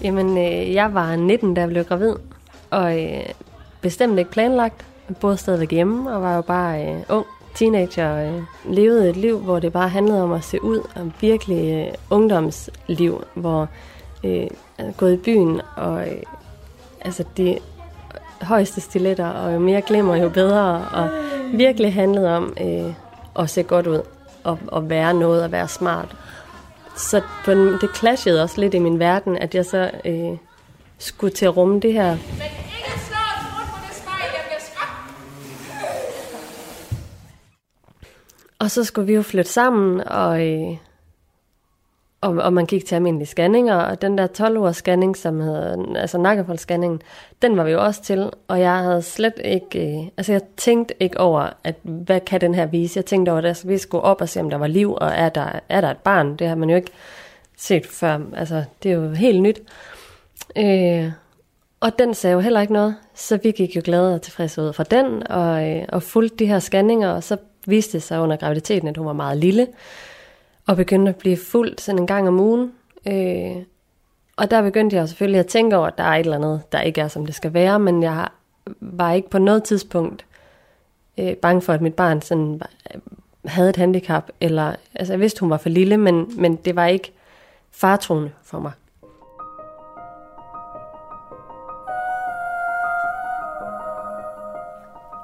[0.03, 2.15] Jamen, øh, jeg var 19, da jeg blev gravid,
[2.69, 3.29] og øh,
[3.81, 4.85] bestemt ikke planlagt.
[5.09, 7.25] Jeg boede stadigvæk hjemme, og var jo bare øh, ung
[7.55, 8.35] teenager.
[8.35, 11.93] Øh, levede et liv, hvor det bare handlede om at se ud, og virkelig øh,
[12.09, 13.67] ungdomsliv, hvor
[14.23, 14.47] øh,
[14.97, 16.23] gået i byen, og øh,
[17.01, 17.57] altså de
[18.41, 21.09] højeste stiletter, og jo mere glemmer, jo bedre, og
[21.53, 22.93] virkelig handlede om øh,
[23.39, 24.01] at se godt ud,
[24.43, 26.15] og, og være noget, og være smart.
[26.97, 30.37] Så på en, det clashede også lidt i min verden, at jeg så øh,
[30.97, 32.17] skulle til at rumme det her
[38.63, 40.77] Og så skulle vi jo flytte sammen, og, øh,
[42.21, 46.17] og, og man gik til almindelige scanninger, og den der 12-ugers scanning, som hedder, altså
[46.17, 47.01] nakkefoldsscanningen,
[47.41, 50.93] den var vi jo også til, og jeg havde slet ikke, øh, altså jeg tænkte
[50.99, 52.97] ikke over, at hvad kan den her vise?
[52.97, 55.29] Jeg tænkte over, at vi skulle op og se, om der var liv, og er
[55.29, 56.35] der, er der et barn?
[56.35, 56.91] Det har man jo ikke
[57.57, 59.61] set før, altså det er jo helt nyt.
[60.57, 61.11] Øh,
[61.79, 64.73] og den sagde jo heller ikke noget, så vi gik jo glade og tilfredse ud
[64.73, 68.87] fra den, og, øh, og fulgte de her scanninger, og så viste sig under graviditeten,
[68.87, 69.67] at hun var meget lille,
[70.67, 72.73] og begyndte at blive fuldt sådan en gang om ugen.
[73.07, 73.63] Øh,
[74.37, 76.81] og der begyndte jeg selvfølgelig at tænke over, at der er et eller andet, der
[76.81, 78.27] ikke er, som det skal være, men jeg
[78.79, 80.25] var ikke på noget tidspunkt
[81.17, 82.61] øh, bange for, at mit barn sådan
[82.93, 83.01] øh,
[83.45, 86.85] havde et handicap, eller, altså jeg vidste, hun var for lille, men, men det var
[86.85, 87.11] ikke
[87.71, 88.71] fartroende for mig.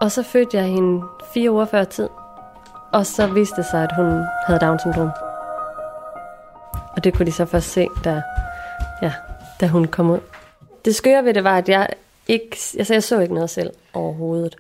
[0.01, 2.09] Og så fødte jeg hende fire uger før tid.
[2.93, 5.09] Og så viste det sig, at hun havde Down-syndrom.
[6.95, 8.21] Og det kunne de så først se, da,
[9.01, 9.13] ja,
[9.59, 10.19] da hun kom ud.
[10.85, 11.87] Det skøre ved det var, at jeg
[12.27, 14.55] ikke, altså jeg så ikke noget selv overhovedet.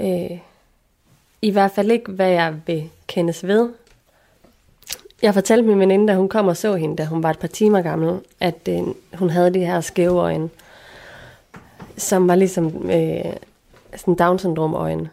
[0.00, 0.38] Øh,
[1.42, 3.70] I hvert fald ikke, hvad jeg vil kendes ved.
[5.22, 7.48] Jeg fortalte min veninde, da hun kom og så hende, da hun var et par
[7.48, 8.82] timer gammel, at øh,
[9.14, 10.50] hun havde de her skæve øjne,
[11.96, 13.32] som var ligesom øh,
[13.96, 15.10] sådan Down-syndrom-øjne.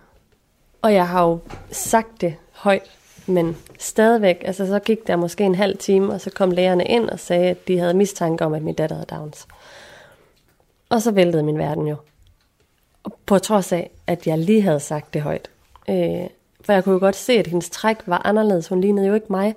[0.88, 1.40] Og jeg har jo
[1.72, 2.92] sagt det højt,
[3.26, 7.10] men stadigvæk, altså så gik der måske en halv time, og så kom lægerne ind
[7.10, 9.48] og sagde, at de havde mistanke om, at min datter havde Downs.
[10.90, 11.96] Og så væltede min verden jo.
[13.04, 15.50] Og på trods af, at jeg lige havde sagt det højt.
[15.90, 16.28] Øh,
[16.62, 18.68] for jeg kunne jo godt se, at hendes træk var anderledes.
[18.68, 19.56] Hun lignede jo ikke mig.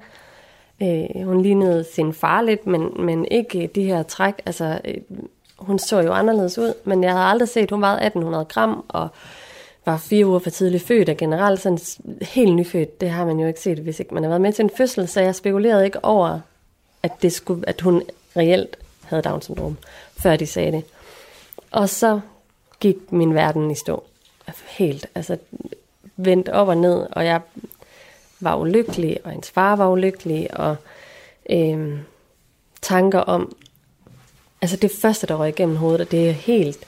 [0.83, 4.35] Øh, hun lignede sin far lidt, men, men ikke de her træk.
[4.47, 4.95] Altså, øh,
[5.59, 9.09] hun så jo anderledes ud, men jeg havde aldrig set, hun vejede 1800 gram, og
[9.85, 11.79] var fire uger for tidligt født, og generelt sådan
[12.23, 14.63] helt nyfødt, det har man jo ikke set, hvis ikke man har været med til
[14.63, 16.41] en fødsel, så jeg spekulerede ikke over,
[17.03, 18.03] at, det skulle, at hun
[18.37, 19.77] reelt havde Down-syndrom,
[20.17, 20.85] før de sagde det.
[21.71, 22.21] Og så
[22.81, 24.05] gik min verden i stå.
[24.69, 25.37] Helt, altså
[26.17, 27.41] vendt op og ned, og jeg
[28.41, 30.77] var ulykkelig, og hendes far var ulykkelig, og
[31.51, 31.99] øh,
[32.83, 33.57] tanker om,
[34.63, 36.87] altså det første, der røg igennem hovedet, og det er helt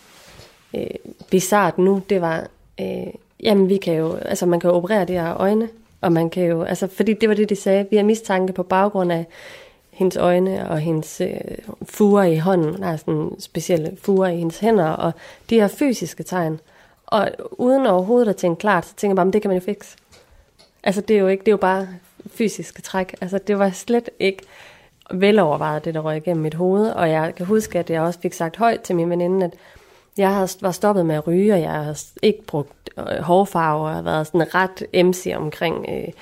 [0.74, 0.86] øh,
[1.30, 2.46] bizart nu, det var,
[2.80, 5.68] øh, jamen vi kan jo, altså man kan jo operere de her øjne,
[6.00, 8.62] og man kan jo, altså fordi det var det, de sagde, vi har mistanke på
[8.62, 9.26] baggrund af
[9.90, 11.34] hendes øjne og hendes øh,
[11.82, 15.12] fuger i hånden, der er sådan specielle fuger i hendes hænder, og
[15.50, 16.60] de her fysiske tegn.
[17.06, 19.96] Og uden overhovedet at tænke klart, så tænker jeg bare, det kan man jo fikse.
[20.82, 21.88] Altså det er jo ikke, det er jo bare
[22.26, 23.14] fysiske træk.
[23.20, 24.42] Altså det var slet ikke
[25.10, 28.32] velovervejet, det der røg igennem mit hoved, og jeg kan huske, at jeg også fik
[28.32, 29.54] sagt højt til min veninde, at
[30.18, 34.02] jeg var stoppet med at ryge, og jeg har ikke brugt øh, hårfarve, og har
[34.02, 36.12] været sådan ret MC omkring øh,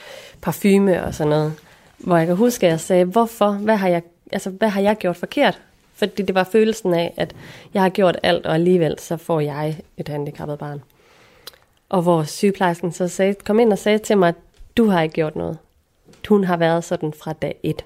[0.42, 1.54] parfume og sådan noget.
[1.98, 4.96] Hvor jeg kan huske, at jeg sagde, hvorfor, hvad har jeg, altså, hvad har jeg
[4.96, 5.60] gjort forkert?
[5.94, 7.34] Fordi det var følelsen af, at
[7.74, 10.82] jeg har gjort alt, og alligevel så får jeg et handicappet barn.
[11.88, 14.34] Og hvor sygeplejersken så sagde, kom ind og sagde til mig,
[14.76, 15.58] du har ikke gjort noget.
[16.28, 17.84] Hun har været sådan fra dag et.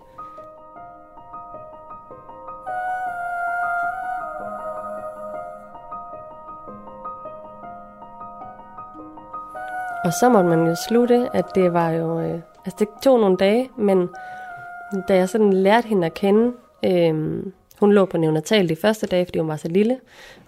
[10.05, 12.21] Og så måtte man jo slutte, at det var jo...
[12.21, 14.09] Øh, altså det tog nogle dage, men
[15.09, 16.53] da jeg sådan lærte hende at kende...
[16.85, 17.43] Øh,
[17.81, 19.99] hun lå på neonatal de første dage, fordi hun var så lille,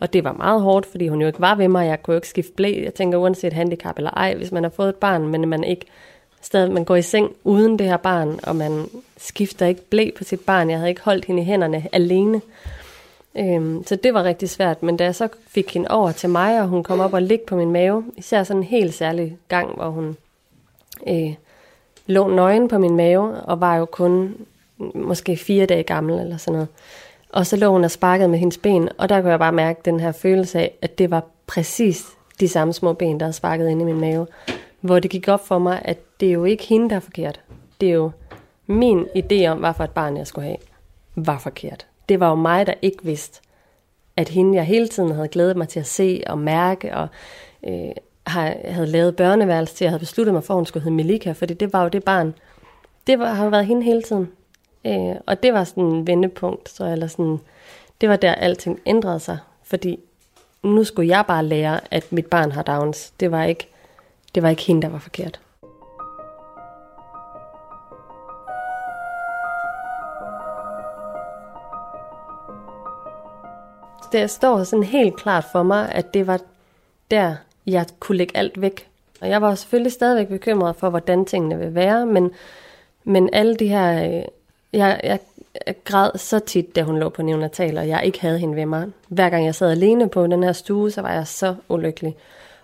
[0.01, 2.19] og det var meget hårdt, fordi hun jo ikke var ved mig, jeg kunne jo
[2.19, 2.83] ikke skifte blæ.
[2.85, 5.87] Jeg tænker, uanset handicap eller ej, hvis man har fået et barn, men man ikke
[6.41, 10.25] stadig, man går i seng uden det her barn, og man skifter ikke blæ på
[10.25, 10.71] sit barn.
[10.71, 12.41] Jeg havde ikke holdt hende i hænderne alene.
[13.39, 16.61] Øhm, så det var rigtig svært, men da jeg så fik hende over til mig,
[16.61, 19.75] og hun kom op og ligge på min mave, især sådan en helt særlig gang,
[19.75, 20.17] hvor hun
[21.09, 21.35] øh,
[22.07, 24.37] lå nøgen på min mave, og var jo kun
[24.95, 26.69] måske fire dage gammel eller sådan noget.
[27.33, 29.81] Og så lå hun og sparkede med hendes ben, og der kunne jeg bare mærke
[29.85, 32.07] den her følelse af, at det var præcis
[32.41, 34.27] de samme små ben, der havde sparket ind i min mave.
[34.81, 37.41] Hvor det gik op for mig, at det er jo ikke hende, der er forkert.
[37.81, 38.11] Det er jo
[38.67, 40.59] min idé om, hvad for et barn jeg skulle have,
[41.15, 41.87] var forkert.
[42.09, 43.41] Det var jo mig, der ikke vidste,
[44.17, 47.09] at hende, jeg hele tiden havde glædet mig til at se og mærke, og
[47.67, 47.91] øh,
[48.27, 51.55] havde lavet børneværelse til, jeg havde besluttet mig for, at hun skulle hedde Melika, fordi
[51.55, 52.35] det var jo det barn.
[53.07, 54.29] Det var, har jo været hende hele tiden.
[54.87, 57.39] Øh, og det var sådan en vendepunkt, så, eller sådan,
[58.01, 60.01] det var der alting ændrede sig, fordi
[60.63, 63.13] nu skulle jeg bare lære, at mit barn har Downs.
[63.21, 63.69] Det var ikke,
[64.35, 65.41] det var ikke hende, der var forkert.
[74.17, 76.41] Det står sådan helt klart for mig, at det var
[77.11, 77.35] der,
[77.67, 78.89] jeg kunne lægge alt væk.
[79.21, 82.31] Og jeg var selvfølgelig stadigvæk bekymret for, hvordan tingene vil være, men,
[83.05, 84.25] men alle de her øh,
[84.73, 85.19] jeg, jeg,
[85.67, 88.67] jeg græd så tit, da hun lå på neonatal, og jeg ikke havde hende ved
[88.67, 88.87] mig.
[89.09, 92.17] Hver gang jeg sad alene på den her stue, så var jeg så ulykkelig.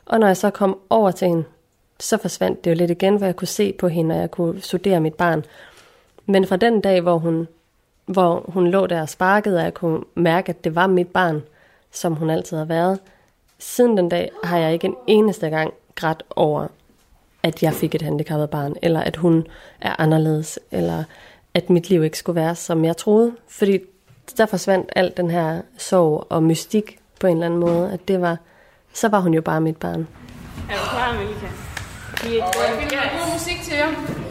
[0.06, 1.44] Og når jeg så kom over til hende,
[2.00, 4.60] så forsvandt det jo lidt igen, hvor jeg kunne se på hende, og jeg kunne
[4.60, 5.44] studere mit barn.
[6.26, 7.48] Men fra den dag, hvor hun,
[8.06, 11.42] hvor hun lå der og sparkede, og jeg kunne mærke, at det var mit barn,
[11.90, 12.98] som hun altid har været,
[13.58, 16.66] siden den dag har jeg ikke en eneste gang grædt over,
[17.42, 19.46] at jeg fik et handicappet barn, eller at hun
[19.80, 21.04] er anderledes, eller
[21.54, 23.32] at mit liv ikke skulle være, som jeg troede.
[23.48, 23.78] Fordi
[24.36, 27.92] der forsvandt alt den her sorg og mystik på en eller anden måde.
[27.92, 28.36] At det var,
[28.92, 30.08] så var hun jo bare mit barn.
[30.70, 31.46] Er du klar, Melika?
[32.22, 32.46] Vi er
[32.80, 34.21] Finder god musik til jer?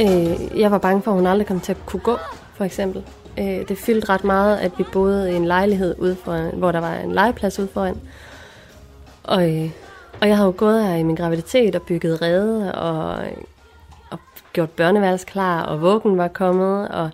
[0.00, 2.16] Øh, jeg var bange for, at hun aldrig kom til at kunne gå,
[2.54, 3.04] for eksempel.
[3.38, 6.80] Øh, det fyldte ret meget, at vi boede i en lejlighed, ude foran, hvor der
[6.80, 8.00] var en legeplads ude foran.
[9.24, 9.70] Og, øh,
[10.20, 13.24] og jeg har jo gået her i min graviditet og bygget rede og,
[14.10, 14.18] og
[14.52, 17.10] gjort børneværelse klar, og vuggen var kommet, og,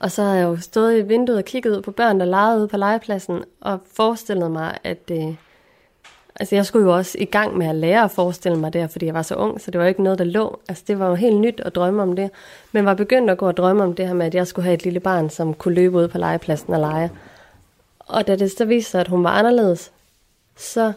[0.00, 2.58] og så har jeg jo stået i vinduet og kigget ud på børn, der legede
[2.58, 5.34] ude på legepladsen, og forestillet mig, at, øh,
[6.40, 9.06] Altså jeg skulle jo også i gang med at lære at forestille mig det, fordi
[9.06, 10.60] jeg var så ung, så det var ikke noget, der lå.
[10.68, 12.30] Altså det var jo helt nyt at drømme om det.
[12.72, 14.74] Men var begyndt at gå og drømme om det her med, at jeg skulle have
[14.74, 17.10] et lille barn, som kunne løbe ud på legepladsen og lege.
[17.98, 19.92] Og da det så viste sig, at hun var anderledes,
[20.56, 20.92] så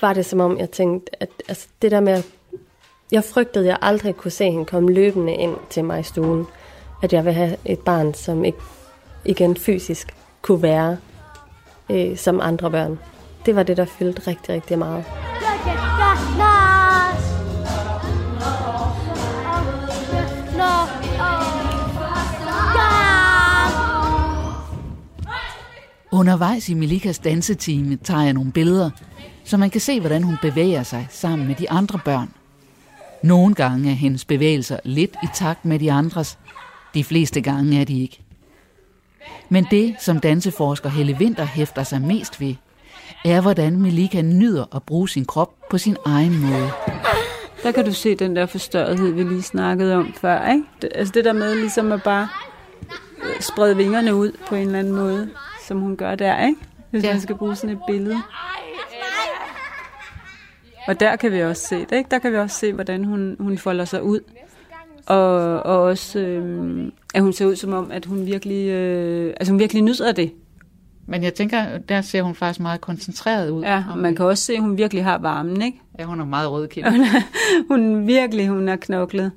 [0.00, 2.26] var det som om, jeg tænkte, at altså, det der med, at
[3.12, 6.46] jeg frygtede, at jeg aldrig kunne se hende komme løbende ind til mig i stuen.
[7.02, 8.58] At jeg vil have et barn, som ikke
[9.24, 10.96] igen fysisk kunne være
[11.90, 12.98] øh, som andre børn.
[13.46, 15.04] Det var det, der fyldte rigtig, rigtig meget.
[26.10, 28.90] Undervejs i Milikas dansetime tager jeg nogle billeder,
[29.44, 32.28] så man kan se, hvordan hun bevæger sig sammen med de andre børn.
[33.22, 36.38] Nogle gange er hendes bevægelser lidt i takt med de andres.
[36.94, 38.20] De fleste gange er de ikke.
[39.48, 42.54] Men det, som danseforsker Helle Winter hæfter sig mest ved,
[43.24, 46.70] er, hvordan Melika nyder at bruge sin krop på sin egen måde.
[47.62, 50.50] Der kan du se den der forstørrethed, vi lige snakkede om før.
[50.50, 50.64] Ikke?
[50.82, 52.28] Det, altså det der med ligesom at bare
[53.22, 55.30] øh, sprede vingerne ud på en eller anden måde,
[55.66, 56.60] som hun gør der, ikke?
[56.90, 57.12] hvis ja.
[57.12, 58.16] man skal bruge sådan et billede.
[60.86, 62.10] Og der kan vi også se det, ikke?
[62.10, 64.20] Der kan vi også se, hvordan hun, hun folder sig ud.
[65.06, 69.52] Og, og også, øh, at hun ser ud som om, at hun virkelig, øh, altså
[69.52, 70.32] hun virkelig nyder det.
[71.10, 73.62] Men jeg tænker, der ser hun faktisk meget koncentreret ud.
[73.62, 75.80] Ja, og man kan også se, at hun virkelig har varmen, ikke?
[75.98, 76.86] Ja, hun er meget rødkind.
[77.70, 79.32] hun virkelig, hun er knoklet.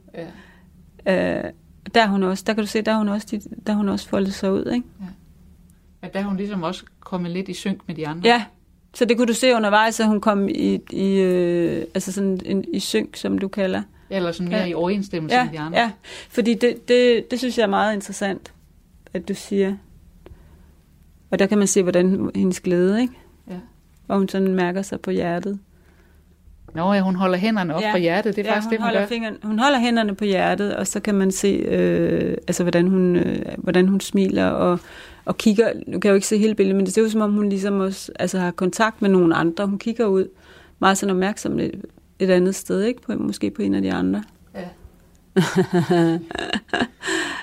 [1.06, 1.38] Ja.
[1.38, 1.52] Øh,
[1.96, 4.52] der, hun også, der kan du se, der hun også, der hun også foldet sig
[4.54, 4.88] ud, ikke?
[5.00, 5.06] Ja.
[6.04, 8.30] ja, der er hun ligesom også kommet lidt i synk med de andre.
[8.30, 8.44] Ja,
[8.94, 12.66] så det kunne du se undervejs, at hun kom i, i, øh, altså sådan en,
[12.74, 13.82] i synk, som du kalder.
[14.10, 14.66] Eller sådan mere ja.
[14.66, 15.80] i overensstemmelse ja, med de andre.
[15.80, 15.92] Ja,
[16.30, 18.54] fordi det, det, det synes jeg er meget interessant,
[19.14, 19.76] at du siger.
[21.32, 23.14] Og der kan man se, hvordan hendes glæde, ikke?
[23.50, 23.60] Ja.
[24.08, 25.60] Og hun sådan mærker sig på hjertet.
[26.76, 27.92] Nå ja, hun holder hænderne op ja.
[27.92, 29.08] på hjertet, det er ja, faktisk hun det, hun holder gør.
[29.08, 33.16] Fingeren, hun holder hænderne på hjertet, og så kan man se, øh, altså, hvordan, hun,
[33.16, 34.80] øh, hvordan hun smiler og,
[35.26, 35.72] og kigger.
[35.88, 37.50] Nu kan jeg jo ikke se hele billedet, men det ser ud som om, hun
[37.50, 39.68] ligesom også altså, har kontakt med nogle andre.
[39.68, 40.28] Hun kigger ud
[40.80, 41.86] meget sådan opmærksomt et,
[42.20, 43.02] et andet sted, ikke?
[43.02, 44.24] På, måske på en af de andre.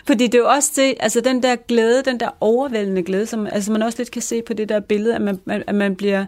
[0.07, 3.46] Fordi det er jo også det, altså den der glæde, den der overvældende glæde, som
[3.46, 6.24] altså man også lidt kan se på det der billede, at man, at man bliver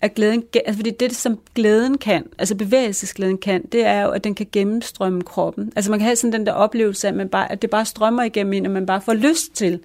[0.00, 4.24] at glæden, altså fordi det, som glæden kan, altså bevægelsesglæden kan, det er jo, at
[4.24, 5.72] den kan gennemstrømme kroppen.
[5.76, 7.84] Altså man kan have sådan den der oplevelse af, at, man bare, at det bare
[7.84, 9.80] strømmer igennem en, og man bare får lyst til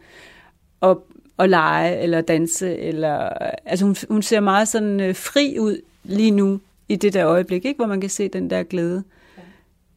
[0.81, 0.97] at,
[1.39, 2.77] at lege eller danse.
[2.77, 3.29] Eller,
[3.65, 7.65] altså hun, hun ser meget sådan øh, fri ud lige nu i det der øjeblik,
[7.65, 7.77] ikke?
[7.77, 9.03] hvor man kan se den der glæde.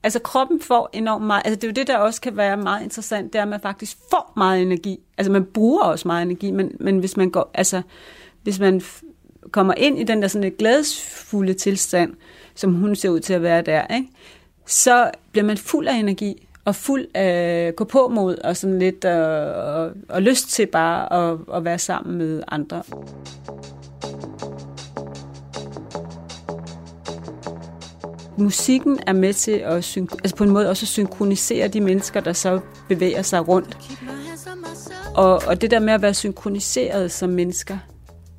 [0.03, 2.83] Altså kroppen får enormt meget, altså det er jo det, der også kan være meget
[2.83, 5.01] interessant, det er, at man faktisk får meget energi.
[5.19, 7.83] Altså man bruger også meget energi, men, men hvis man går, altså
[8.43, 8.83] hvis man
[9.51, 12.15] kommer ind i den der sådan lidt glædesfulde tilstand,
[12.55, 14.09] som hun ser ud til at være der, ikke?
[14.67, 19.05] så bliver man fuld af energi og fuld af gå på mod og sådan lidt
[19.05, 22.83] og, og, og lyst til bare at, at være sammen med andre.
[28.39, 32.33] Musikken er med til at altså på en måde også at synkronisere de mennesker, der
[32.33, 33.79] så bevæger sig rundt.
[35.15, 37.79] Og, og det der med at være synkroniseret som mennesker,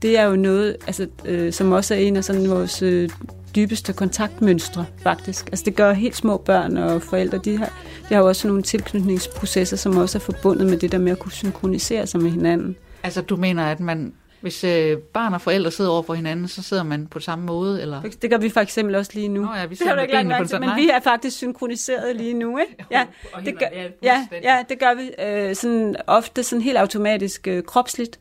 [0.02, 3.10] det er jo noget, altså, øh, som også er en af sådan vores øh,
[3.56, 5.48] dybeste kontaktmønstre, faktisk.
[5.48, 7.66] Altså det gør helt små børn og forældre, de har,
[8.10, 11.20] de har jo også nogle tilknytningsprocesser, som også er forbundet med det der med at
[11.20, 12.76] kunne synkronisere sig med hinanden.
[13.04, 16.64] Altså du mener, at man, hvis øh, barn og forældre sidder over for hinanden, så
[16.64, 17.82] sidder man på samme måde?
[17.82, 18.02] Eller?
[18.22, 19.42] Det gør vi for eksempel også lige nu.
[19.42, 22.58] Nå ja, vi sidder med benene på sådan, Men vi er faktisk synkroniseret lige nu,
[22.58, 22.86] ikke?
[22.92, 23.06] Ja,
[23.46, 23.66] det gør,
[24.04, 28.20] ja, ja, det gør vi øh, sådan, ofte sådan helt automatisk øh, kropsligt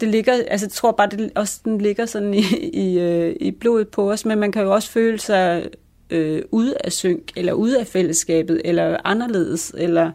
[0.00, 3.50] det ligger, altså jeg tror bare, det også den ligger sådan i, i, øh, i
[3.50, 5.68] blodet på os, men man kan jo også føle sig
[6.10, 10.10] øh, ude af synk, eller ude af fællesskabet, eller anderledes, eller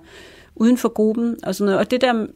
[0.56, 1.80] uden for gruppen, og sådan noget.
[1.80, 2.28] Og det der,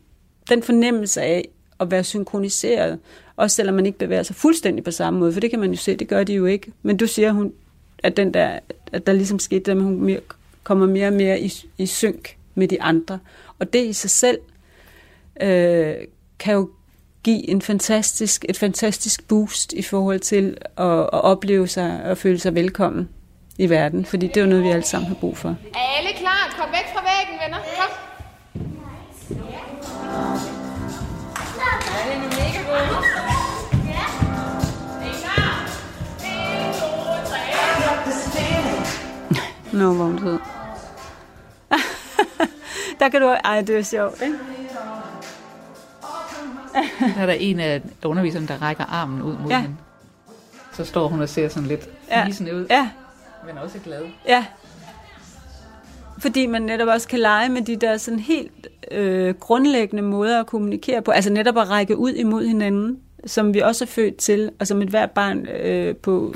[0.50, 3.00] den fornemmelse af at være synkroniseret,
[3.36, 5.78] også selvom man ikke bevæger sig fuldstændig på samme måde, for det kan man jo
[5.78, 6.72] se, det gør de jo ikke.
[6.82, 7.54] Men du siger, hun,
[8.04, 8.60] at, den der,
[8.92, 10.20] at der ligesom skete, at hun mere,
[10.64, 13.20] kommer mere og mere i, i synk med de andre.
[13.60, 14.38] Og det i sig selv
[15.42, 15.96] øh,
[16.40, 16.70] kan jo
[17.24, 22.40] give en fantastisk, et fantastisk boost i forhold til at, at opleve sig og føle
[22.40, 23.10] sig velkommen
[23.58, 25.50] i verden, fordi det er jo noget, vi alle sammen har brug for.
[25.50, 26.56] Er alle klar?
[26.60, 27.58] Kom væk fra væggen, venner.
[27.78, 27.92] Kom.
[30.48, 30.59] Nice.
[39.74, 40.40] Nå, hvor hun sød.
[43.00, 43.28] Der kan du...
[43.28, 44.36] Ej, det er sjovt, ikke?
[47.00, 49.60] der er der en af underviserne, der rækker armen ud mod ja.
[49.62, 49.76] hende.
[50.74, 52.28] Så står hun og ser sådan lidt Ja.
[52.54, 52.90] ud, Ja,
[53.48, 54.04] men også glad.
[54.28, 54.46] ja.
[56.20, 60.48] Fordi man netop også kan lege med de der sådan helt øh, grundlæggende måder at
[60.48, 61.12] kommunikere på.
[61.12, 64.82] Altså netop at række ud imod hinanden, som vi også er født til, og som
[64.82, 66.34] et hvert barn øh, på...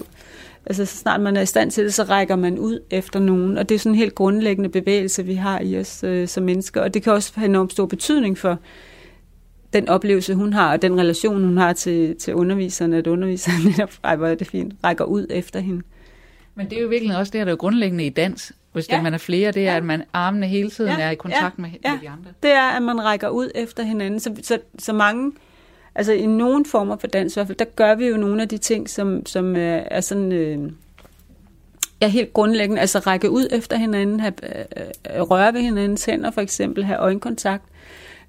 [0.66, 3.58] Altså så snart man er i stand til det, så rækker man ud efter nogen.
[3.58, 6.82] Og det er sådan en helt grundlæggende bevægelse, vi har i os øh, som mennesker.
[6.82, 8.60] Og det kan også have enormt stor betydning for
[9.74, 13.94] den oplevelse, hun har, og den relation, hun har til, til underviserne, at underviseren netop,
[14.04, 15.82] ej, hvor er det fint, rækker ud efter hende.
[16.56, 18.96] Men det er jo virkelig også det, der er grundlæggende i dans, hvis ja.
[18.96, 19.02] Ja.
[19.02, 19.78] man er flere, det er, Ja.
[19.78, 21.04] at man armene hele tiden Ja.
[21.06, 21.62] er i kontakt Ja.
[21.62, 21.92] med, Ja.
[21.92, 22.32] med de andre.
[22.44, 24.20] det er, at man rækker ud efter hinanden.
[24.20, 25.32] Så, så, så mange,
[25.96, 28.50] altså i nogle former for dans i hvert fald, der gør vi jo nogle af
[28.50, 30.72] de ting, som, som øh, er sådan, øh,
[32.02, 32.82] er helt grundlæggende.
[32.82, 37.64] Altså række ud efter hinanden, have, øh, røre ved hinandens hænder for eksempel, have øjenkontakt,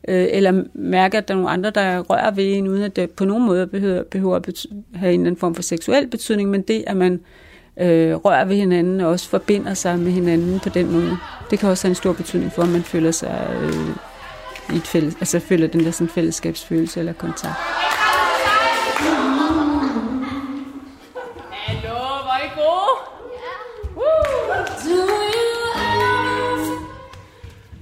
[0.09, 3.11] øh, eller mærke, at der er nogle andre, der rører ved en, uden at det
[3.11, 6.63] på nogen måde behøver, behøver at have en eller anden form for seksuel betydning, men
[6.63, 7.19] det, at man øh,
[8.25, 11.19] rører ved hinanden og også forbinder sig med hinanden på den måde,
[11.51, 13.89] det kan også have en stor betydning for, at man føler sig øh,
[14.75, 17.55] i et fælles, altså føler den der sådan fællesskabsfølelse eller kontakt.
[21.51, 22.95] Hallo, hvor er I gode?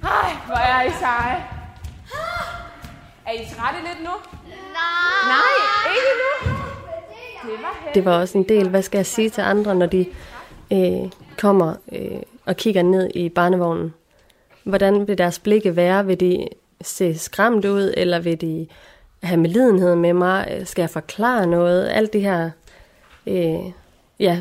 [0.05, 1.45] Ej, hvor er I seje.
[3.27, 4.11] Er I trætte lidt nu?
[4.51, 5.29] Nej.
[5.29, 5.52] Nej.
[7.95, 10.07] Det var også en del, hvad skal jeg sige til andre, når de
[10.73, 13.95] øh, kommer øh, og kigger ned i barnevognen?
[14.65, 16.07] Hvordan vil deres blikke være?
[16.07, 16.49] Vil de
[16.83, 18.67] se skræmt ud, eller vil de
[19.23, 20.63] have medlidenhed med mig?
[20.65, 21.89] Skal jeg forklare noget?
[21.89, 22.51] Alt det her,
[23.27, 23.73] øh,
[24.19, 24.41] ja,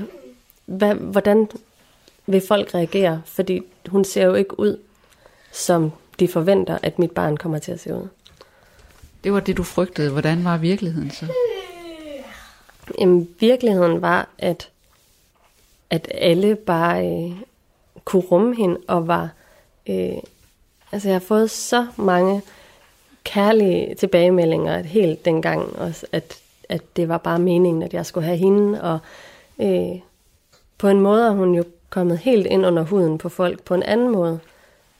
[0.65, 1.49] hvad, hvordan
[2.27, 3.21] vil folk reagere?
[3.25, 4.77] Fordi hun ser jo ikke ud,
[5.51, 8.07] som de forventer, at mit barn kommer til at se ud.
[9.23, 10.11] Det var det, du frygtede.
[10.11, 11.25] Hvordan var virkeligheden så?
[12.99, 14.69] Jamen, virkeligheden var, at,
[15.89, 17.31] at alle bare øh,
[18.05, 19.29] kunne rumme hende og var...
[19.89, 20.17] Øh,
[20.91, 22.41] altså, jeg har fået så mange
[23.23, 26.37] kærlige tilbagemeldinger, at helt dengang også, at,
[26.69, 28.81] at det var bare meningen, at jeg skulle have hende.
[28.81, 28.99] Og
[29.61, 29.99] øh,
[30.77, 33.83] på en måde er hun jo kommet helt ind under huden på folk på en
[33.83, 34.39] anden måde.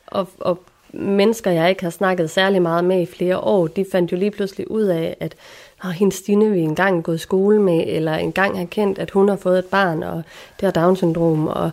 [0.08, 0.60] Og, og
[0.94, 4.32] mennesker, jeg ikke har snakket særlig meget med i flere år, de fandt jo lige
[4.32, 5.36] pludselig ud af, at
[5.82, 9.30] har hendes Stine vi engang gået i skole med, eller engang har kendt, at hun
[9.30, 10.24] har fået et barn, og
[10.60, 11.48] det har Down-syndrom.
[11.48, 11.72] Og,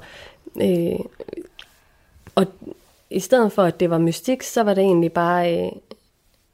[0.62, 0.98] øh,
[2.34, 2.46] og
[3.10, 5.72] i stedet for, at det var mystik, så var det egentlig bare øh,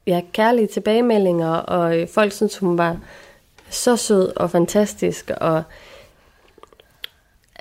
[0.07, 2.97] ja, kærlige tilbagemeldinger, og øh, folk synes hun var
[3.69, 5.63] så sød og fantastisk, og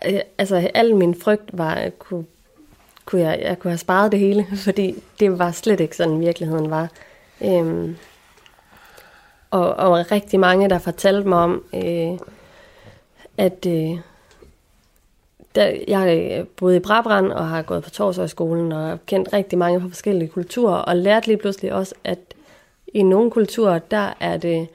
[0.09, 2.25] øh, altså al min frygt var, kunne,
[3.05, 6.71] kunne jeg, jeg kunne have sparet det hele, fordi det var slet ikke sådan virkeligheden
[6.71, 6.89] var.
[7.45, 7.95] Øh,
[9.55, 12.19] og, og rigtig mange, der fortalte mig om, øh,
[13.39, 13.99] at øh,
[15.55, 19.59] der, jeg øh, boede i Brabrand og har gået på Torshøjskolen og har kendt rigtig
[19.59, 22.19] mange fra forskellige kulturer, og lærte lige pludselig også, at
[22.95, 24.69] i nogle kulturer, der er det,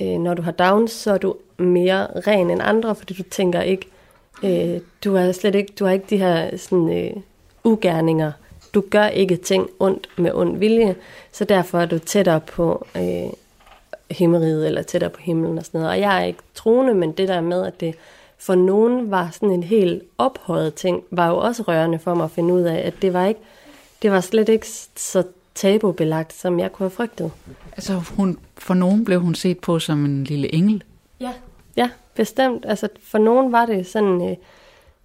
[0.00, 3.60] øh, når du har Downs, så er du mere ren end andre, fordi du tænker
[3.60, 3.86] ikke,
[4.44, 7.22] øh, du har slet ikke, du har ikke de her sådan, øh,
[7.64, 8.32] ugerninger.
[8.74, 10.94] Du gør ikke ting ondt med ond vilje,
[11.32, 13.30] så derfor er du tættere på øh,
[14.10, 15.94] himmeriget eller tættere på himlen og sådan noget.
[15.94, 17.94] Og jeg er ikke troende, men det der med, at det
[18.38, 22.30] for nogen var sådan en helt ophøjet ting, var jo også rørende for mig at
[22.30, 23.40] finde ud af, at det var ikke,
[24.02, 25.22] det var slet ikke så
[25.54, 27.30] tabubelagt, som jeg kunne have frygtet.
[27.72, 30.84] Altså, hun, for nogen blev hun set på som en lille engel.
[31.20, 31.32] Ja.
[31.76, 32.64] Ja, bestemt.
[32.68, 34.36] Altså, for nogen var det sådan øh,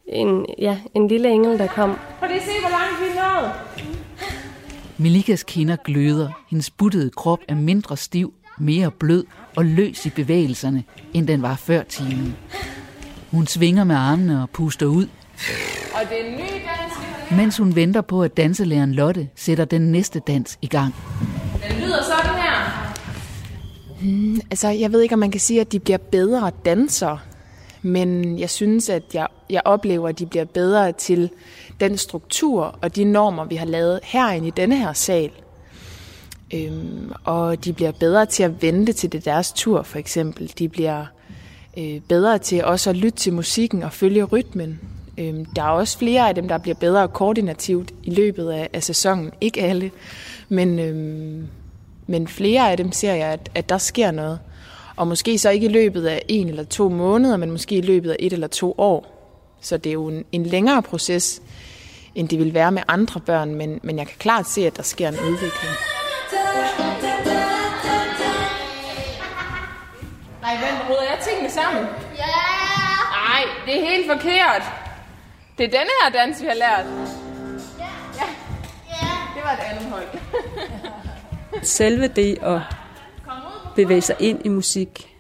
[0.06, 1.98] en, ja, en lille engel, der kom.
[2.20, 3.52] Prøv lige at se, hvor langt vi nået.
[4.98, 6.30] Melikas kinder gløder.
[6.50, 9.24] Hendes buttede krop er mindre stiv, mere blød
[9.56, 10.84] og løs i bevægelserne,
[11.14, 12.36] end den var før timen.
[13.32, 15.08] Hun svinger med armene og puster ud,
[15.94, 19.30] Og det er en ny dans, vi har mens hun venter på, at danselæreren Lotte
[19.36, 20.96] sætter den næste dans i gang.
[21.70, 22.52] Den lyder sådan her.
[24.02, 27.20] Hmm, altså, jeg ved ikke, om man kan sige, at de bliver bedre dansere.
[27.82, 31.30] Men jeg synes, at jeg, jeg oplever, at de bliver bedre til
[31.80, 35.32] den struktur og de normer, vi har lavet herinde i denne her sal.
[36.54, 40.52] Øhm, og de bliver bedre til at vente til det deres tur, for eksempel.
[40.60, 41.06] De bliver
[41.78, 44.80] øh, bedre til også at lytte til musikken og følge rytmen.
[45.18, 48.84] Øhm, der er også flere af dem, der bliver bedre koordinativt i løbet af, af
[48.84, 49.32] sæsonen.
[49.42, 49.92] Ikke alle,
[50.50, 51.48] men, øhm,
[52.08, 54.40] men flere af dem ser jeg, at, at der sker noget.
[54.96, 58.12] Og måske så ikke i løbet af en eller to måneder, men måske i løbet
[58.12, 59.18] af et eller to år.
[59.62, 61.42] Så det er jo en, en længere proces,
[62.16, 64.84] end det vil være med andre børn, men, men jeg kan klart se, at der
[64.84, 66.01] sker en udvikling.
[70.42, 71.84] Nej, Ej, vent, ruder jeg tingene sammen?
[72.18, 72.42] Ja!
[73.28, 74.64] Nej, det er helt forkert.
[75.58, 76.86] Det er denne her dans, vi har lært.
[77.80, 78.26] Ja.
[79.36, 80.08] Det var et andet hold.
[81.64, 82.60] selve det at
[83.76, 85.18] bevæge sig ind i musik,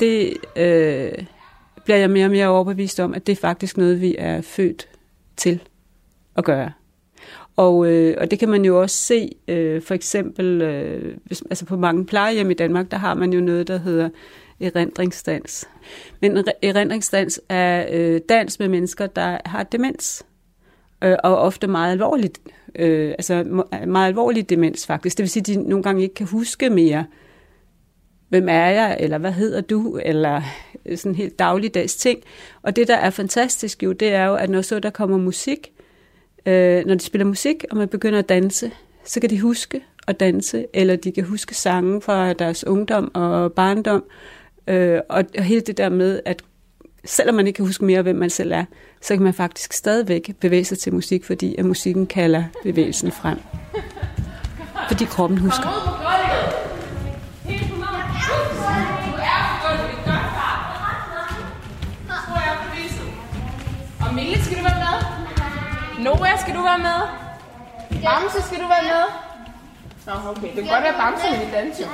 [0.00, 1.12] det øh,
[1.84, 4.88] bliver jeg mere og mere overbevist om, at det er faktisk noget, vi er født
[5.36, 5.60] til
[6.36, 6.72] at gøre.
[7.56, 11.64] Og, øh, og det kan man jo også se, øh, for eksempel øh, hvis, altså
[11.64, 14.08] på mange plejehjem i Danmark, der har man jo noget, der hedder
[14.60, 15.68] erindringsdans.
[16.20, 20.26] Men erindringsdans er øh, dans med mennesker, der har demens,
[21.04, 22.40] øh, og ofte meget alvorligt,
[22.74, 25.18] øh, altså meget alvorlig demens faktisk.
[25.18, 27.04] Det vil sige, at de nogle gange ikke kan huske mere,
[28.28, 30.42] hvem er jeg, eller hvad hedder du, eller
[30.86, 32.20] øh, sådan helt dagligdags ting.
[32.62, 35.73] Og det, der er fantastisk jo, det er jo, at når så der kommer musik,
[36.46, 38.70] øh, når de spiller musik, og man begynder at danse,
[39.04, 43.52] så kan de huske at danse, eller de kan huske sange fra deres ungdom og
[43.52, 44.04] barndom,
[44.66, 46.42] øh, og, og hele det der med, at
[47.04, 48.64] selvom man ikke kan huske mere, hvem man selv er,
[49.00, 53.38] så kan man faktisk stadigvæk bevæge sig til musik, fordi at musikken kalder bevægelsen frem.
[54.88, 56.53] Fordi kroppen husker.
[66.04, 67.00] Noah, skal du være med?
[68.04, 69.04] Bamse, skal du være med?
[70.06, 70.42] Nå, okay.
[70.42, 71.88] Det kan godt være Bamse, men vi danser.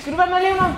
[0.00, 0.72] Skal du være med, Leonard?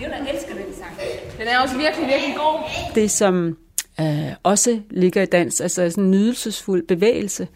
[0.00, 0.92] Leonard elsker den sang.
[1.38, 2.60] Den er også virkelig, virkelig god.
[2.94, 3.56] Det, som
[4.00, 7.48] øh, også ligger i dans, altså sådan en nydelsesfuld bevægelse,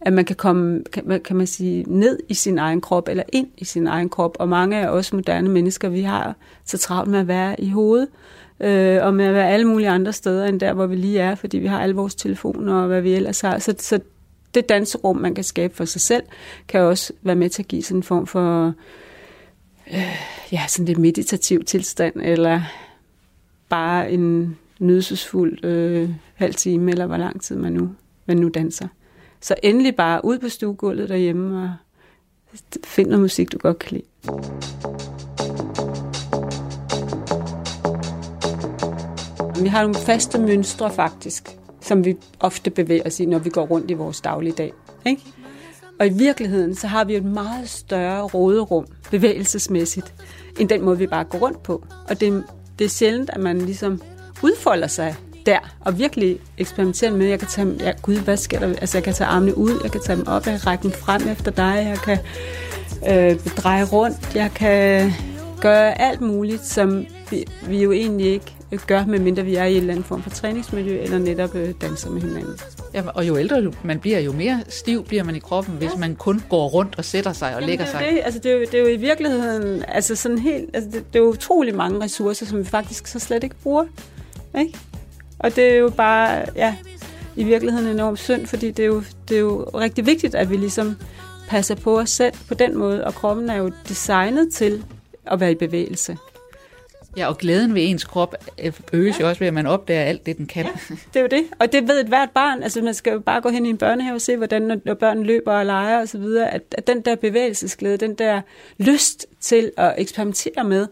[0.00, 3.48] at man kan komme, kan, kan man sige, ned i sin egen krop, eller ind
[3.58, 4.36] i sin egen krop.
[4.38, 6.34] Og mange af os moderne mennesker, vi har
[6.64, 9.88] så travlt med at være i hovedet, øh, Øh, og med at være alle mulige
[9.88, 12.86] andre steder, end der, hvor vi lige er, fordi vi har alle vores telefoner og
[12.86, 13.58] hvad vi ellers har.
[13.58, 14.00] Så, så
[14.54, 16.22] det danserum, man kan skabe for sig selv,
[16.68, 18.74] kan også være med til at give sådan en form for
[19.92, 20.16] øh,
[20.52, 22.60] ja, sådan lidt meditativ tilstand, eller
[23.68, 27.90] bare en nydelsesfuld øh, halv time, eller hvor lang tid man nu,
[28.26, 28.88] man nu danser.
[29.40, 31.72] Så endelig bare ud på stuegulvet derhjemme og
[32.84, 35.13] find noget musik, du godt kan lide.
[39.64, 43.66] Vi har nogle faste mønstre faktisk, som vi ofte bevæger os i, når vi går
[43.66, 44.72] rundt i vores dagligdag.
[45.06, 45.22] Ikke?
[46.00, 50.14] Og i virkeligheden, så har vi et meget større råderum bevægelsesmæssigt,
[50.60, 51.84] end den måde, vi bare går rundt på.
[52.08, 52.44] Og det,
[52.78, 54.02] det er sjældent, at man ligesom
[54.42, 55.14] udfolder sig
[55.46, 58.68] der, og virkelig eksperimentere med, jeg kan tage, ja, gud, hvad sker der?
[58.68, 60.92] Altså, jeg kan tage armene ud, jeg kan tage dem op, jeg kan række dem
[60.92, 62.18] frem efter dig, jeg kan
[63.08, 65.12] øh, dreje rundt, jeg kan
[65.60, 68.53] gøre alt muligt, som vi, vi jo egentlig ikke
[68.86, 72.10] gør, medmindre vi er i en eller anden form for træningsmiljø, eller netop øh, danser
[72.10, 72.58] med hinanden.
[72.94, 76.16] Ja, og jo ældre man bliver, jo mere stiv bliver man i kroppen, hvis man
[76.16, 78.08] kun går rundt og sætter sig og Jamen, lægger det er sig.
[78.10, 81.12] Det, altså, det, er jo, det er jo i virkeligheden altså sådan helt, altså, det,
[81.12, 83.84] det er jo utrolig mange ressourcer, som vi faktisk så slet ikke bruger.
[84.58, 84.78] Ikke?
[85.38, 86.76] Og det er jo bare, ja,
[87.36, 90.56] i virkeligheden enormt synd, fordi det er, jo, det er jo rigtig vigtigt, at vi
[90.56, 90.96] ligesom
[91.48, 94.84] passer på os selv på den måde, og kroppen er jo designet til
[95.26, 96.16] at være i bevægelse.
[97.16, 98.34] Ja, og glæden ved ens krop
[98.92, 100.66] øges jo også ved, at man opdager alt det, den kan.
[100.88, 102.62] Det er jo det, og det ved et hvert barn.
[102.62, 104.94] Altså man skal jo bare gå hen i en børnehave og se, hvordan når, når
[104.94, 108.40] børn løber og leger osv., at, at den der bevægelsesglæde, den der
[108.78, 110.86] lyst til at eksperimentere med,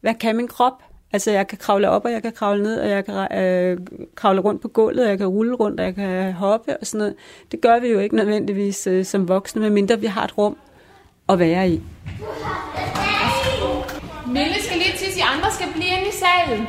[0.00, 0.82] hvad kan min krop?
[1.12, 3.78] Altså jeg kan kravle op, og jeg kan kravle ned, og jeg kan øh,
[4.14, 6.98] kravle rundt på gulvet, og jeg kan rulle rundt, og jeg kan hoppe og sådan
[6.98, 7.14] noget.
[7.52, 10.56] Det gør vi jo ikke nødvendigvis øh, som voksne, medmindre vi har et rum
[11.28, 11.80] at være i.
[14.26, 14.54] Mille
[15.56, 16.62] skal blive inde i salen.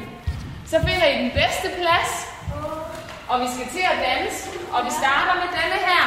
[0.72, 2.12] Så finder I den bedste plads.
[3.32, 4.40] Og vi skal til at danse.
[4.76, 6.04] Og vi starter med denne her.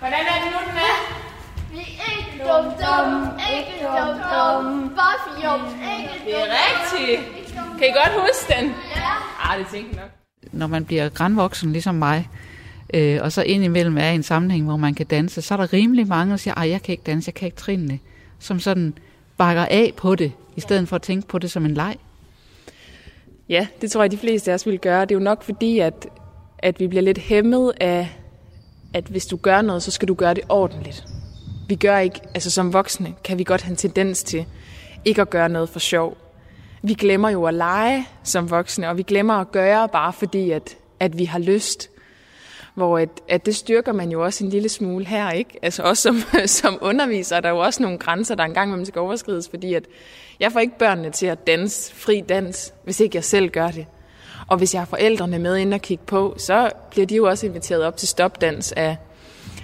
[0.00, 0.96] Hvordan er det nu, den er?
[1.74, 3.10] Vi er ikke dum dum,
[3.56, 4.64] ikke dum dum,
[4.98, 5.60] bare fjum,
[5.96, 7.20] ikke Det er rigtigt.
[7.78, 8.74] Kan I godt huske den?
[8.96, 9.12] Ja.
[9.42, 10.10] Ah, det tænker jeg nok.
[10.52, 12.28] Når man bliver grænvoksen, ligesom mig,
[12.94, 15.72] øh, og så indimellem er i en sammenhæng, hvor man kan danse, så er der
[15.72, 17.98] rimelig mange, der siger, at jeg kan ikke danse, jeg kan ikke trinne,
[18.38, 18.98] som sådan
[19.36, 21.96] bakker af på det, i stedet for at tænke på det som en leg.
[23.48, 25.00] Ja, det tror jeg, de fleste af os vil gøre.
[25.00, 26.06] Det er jo nok fordi, at,
[26.58, 28.18] at vi bliver lidt hæmmet af,
[28.94, 31.04] at hvis du gør noget, så skal du gøre det ordentligt.
[31.68, 34.46] Vi gør ikke, altså som voksne, kan vi godt have en tendens til
[35.04, 36.16] ikke at gøre noget for sjov.
[36.82, 40.76] Vi glemmer jo at lege som voksne, og vi glemmer at gøre bare fordi, at,
[41.00, 41.90] at vi har lyst.
[42.74, 45.58] Hvor at, at det styrker man jo også en lille smule her, ikke?
[45.62, 46.16] Altså også som,
[46.62, 49.84] som underviser, der er jo også nogle grænser, der engang man skal overskrides, fordi at
[50.40, 53.86] jeg får ikke børnene til at danse fri dans, hvis ikke jeg selv gør det.
[54.46, 57.46] Og hvis jeg har forældrene med ind og kigge på, så bliver de jo også
[57.46, 58.96] inviteret op til stopdans af,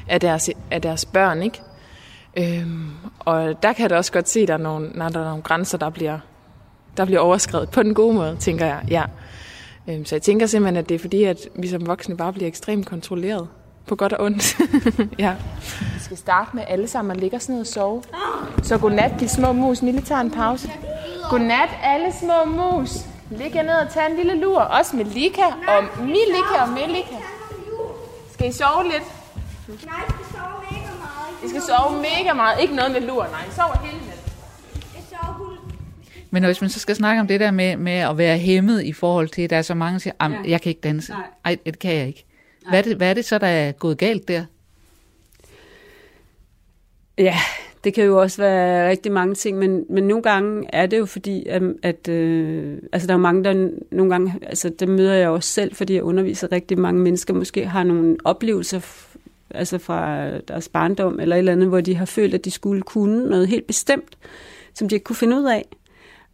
[0.09, 1.61] af, deres, af deres børn, ikke?
[2.37, 5.21] Øhm, og der kan jeg da også godt se, at der er nogle, når der
[5.21, 6.19] er nogle grænser, der bliver,
[6.97, 8.85] der bliver overskrevet på den gode måde, tænker jeg.
[8.91, 9.05] Ja.
[9.91, 12.49] Øhm, så jeg tænker simpelthen, at det er fordi, at vi som voksne bare bliver
[12.49, 13.49] ekstremt kontrolleret.
[13.87, 14.59] På godt og ondt.
[15.19, 15.35] ja.
[15.95, 18.03] Vi skal starte med alle sammen at ligge os ned og sove.
[18.63, 19.83] Så godnat, de små mus.
[19.83, 20.71] Mille tager en pause.
[21.31, 22.91] Godnat, alle små mus.
[23.31, 24.59] Lig jer ned og tag en lille lur.
[24.59, 27.17] Også med Lika og Milika og Melika.
[28.33, 29.05] Skal I sove lidt?
[29.87, 31.45] Nej, vi sover mega meget.
[31.45, 32.61] I skal sove mega meget.
[32.61, 33.45] Ikke noget med lur, nej.
[33.49, 34.10] I sover hele
[36.31, 38.93] Men hvis man så skal snakke om det der med, med at være hæmmet i
[38.93, 40.51] forhold til, at der er så mange, der siger, ja.
[40.51, 41.13] Jeg kan ikke danse.
[41.13, 41.23] Nej.
[41.45, 42.25] Ej, det kan jeg ikke.
[42.69, 44.45] Hvad er, det, hvad er det så, der er gået galt der?
[47.19, 47.37] Ja,
[47.85, 51.07] det kan jo også være rigtig mange ting, men, men nogle gange er det jo
[51.07, 55.29] fordi, at, at øh, altså der er mange, der nogle gange, altså det møder jeg
[55.29, 58.81] også selv, fordi jeg underviser rigtig mange mennesker, måske har nogle oplevelser
[59.51, 62.83] altså fra deres barndom eller et eller andet, hvor de har følt, at de skulle
[62.83, 64.19] kunne noget helt bestemt,
[64.75, 65.69] som de ikke kunne finde ud af.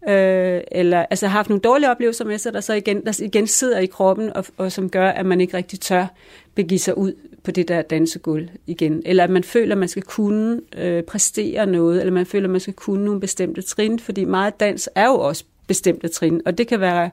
[0.08, 3.46] Øh, eller altså har haft nogle dårlige oplevelser med sig, der så igen, der igen
[3.46, 6.06] sidder i kroppen, og, og som gør, at man ikke rigtig tør
[6.54, 9.02] begive sig ud på det der dansegulv igen.
[9.04, 12.50] Eller at man føler, at man skal kunne øh, præstere noget, eller man føler, at
[12.50, 16.58] man skal kunne nogle bestemte trin, fordi meget dans er jo også bestemte trin, og
[16.58, 17.10] det kan være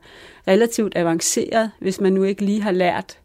[0.47, 3.17] relativt avanceret, hvis man nu ikke lige har lært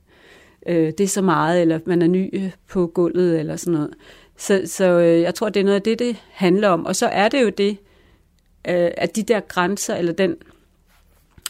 [0.66, 3.90] øh, det så meget, eller man er ny øh, på gulvet, eller sådan noget.
[4.36, 6.86] Så, så øh, jeg tror, det er noget af det, det handler om.
[6.86, 7.76] Og så er det jo det,
[8.68, 10.36] øh, at de der grænser, eller den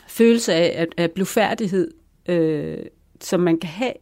[0.09, 1.91] følelse af at, at blufærdighed,
[2.29, 2.79] øh,
[3.21, 3.93] som man kan have,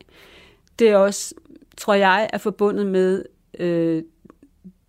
[0.79, 1.35] det er også,
[1.77, 3.25] tror jeg, er forbundet med
[3.59, 4.03] øh,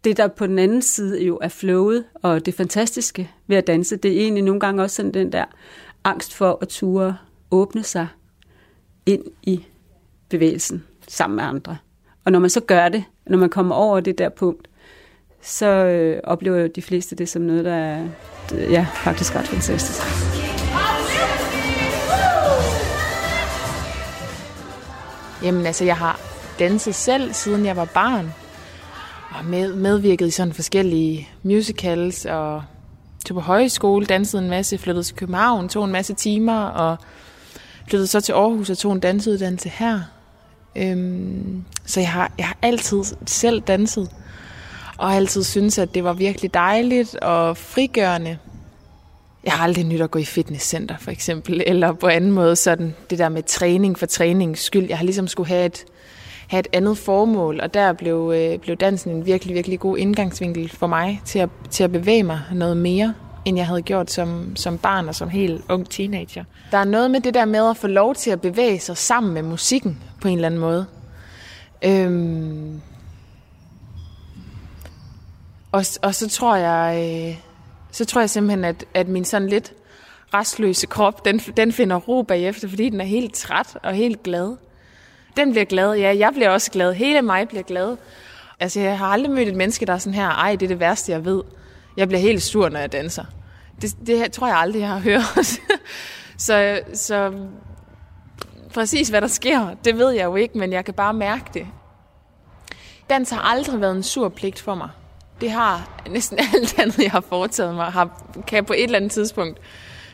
[0.03, 3.95] det, der på den anden side jo er flowet, og det fantastiske ved at danse,
[3.97, 5.45] det er egentlig nogle gange også sådan den der
[6.03, 7.17] angst for at ture
[7.51, 8.07] åbne sig
[9.05, 9.65] ind i
[10.30, 11.78] bevægelsen sammen med andre.
[12.25, 14.67] Og når man så gør det, når man kommer over det der punkt,
[15.42, 18.04] så øh, oplever de fleste det som noget, der er
[18.52, 20.02] ja, faktisk ret fantastisk.
[25.44, 26.20] Jamen altså, jeg har
[26.60, 28.34] danset selv, siden jeg var barn.
[29.30, 32.64] Og med, medvirket i sådan forskellige musicals, og
[33.26, 36.98] tog på højskole, dansede en masse, flyttede til København, tog en masse timer, og
[37.88, 40.02] flyttede så til Aarhus og tog en dansuddannelse her.
[40.76, 44.10] Øhm, så jeg har, jeg har altid selv danset,
[44.98, 48.38] og har altid syntes, at det var virkelig dejligt og frigørende.
[49.43, 52.95] Jeg har aldrig nyt at gå i fitnesscenter, for eksempel, eller på anden måde sådan
[53.10, 54.86] det der med træning for træningens skyld.
[54.89, 55.86] Jeg har ligesom skulle have et,
[56.48, 60.70] have et andet formål, og der blev, øh, blev dansen en virkelig, virkelig god indgangsvinkel
[60.70, 63.14] for mig til at, til at bevæge mig noget mere,
[63.45, 66.43] end jeg havde gjort som, som barn og som helt ung teenager.
[66.72, 69.34] Der er noget med det der med at få lov til at bevæge sig sammen
[69.34, 70.86] med musikken på en eller anden måde.
[71.82, 72.82] Øhm,
[75.78, 77.38] og, og så tror jeg, øh,
[77.91, 79.73] så tror jeg simpelthen, at, at min sådan lidt
[80.34, 84.55] restløse krop, den, den finder ro bagefter, fordi den er helt træt og helt glad.
[85.38, 86.93] Den bliver glad, ja, jeg bliver også glad.
[86.93, 87.97] Hele mig bliver glad.
[88.59, 90.80] Altså, jeg har aldrig mødt et menneske, der er sådan her, ej, det er det
[90.80, 91.43] værste, jeg ved.
[91.97, 93.25] Jeg bliver helt sur, når jeg danser.
[93.82, 95.59] Det, det tror jeg aldrig, jeg har hørt.
[96.47, 97.34] så, så
[98.73, 101.67] præcis hvad der sker, det ved jeg jo ikke, men jeg kan bare mærke det.
[103.09, 104.89] Dans har aldrig været en sur pligt for mig.
[105.42, 108.10] Det har næsten alt andet, jeg har foretaget mig, har,
[108.48, 109.60] kan på et eller andet tidspunkt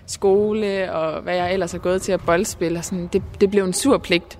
[0.06, 3.64] skole og hvad jeg ellers har gået til at boldspille, og sådan, det, det blev
[3.64, 4.38] en sur pligt.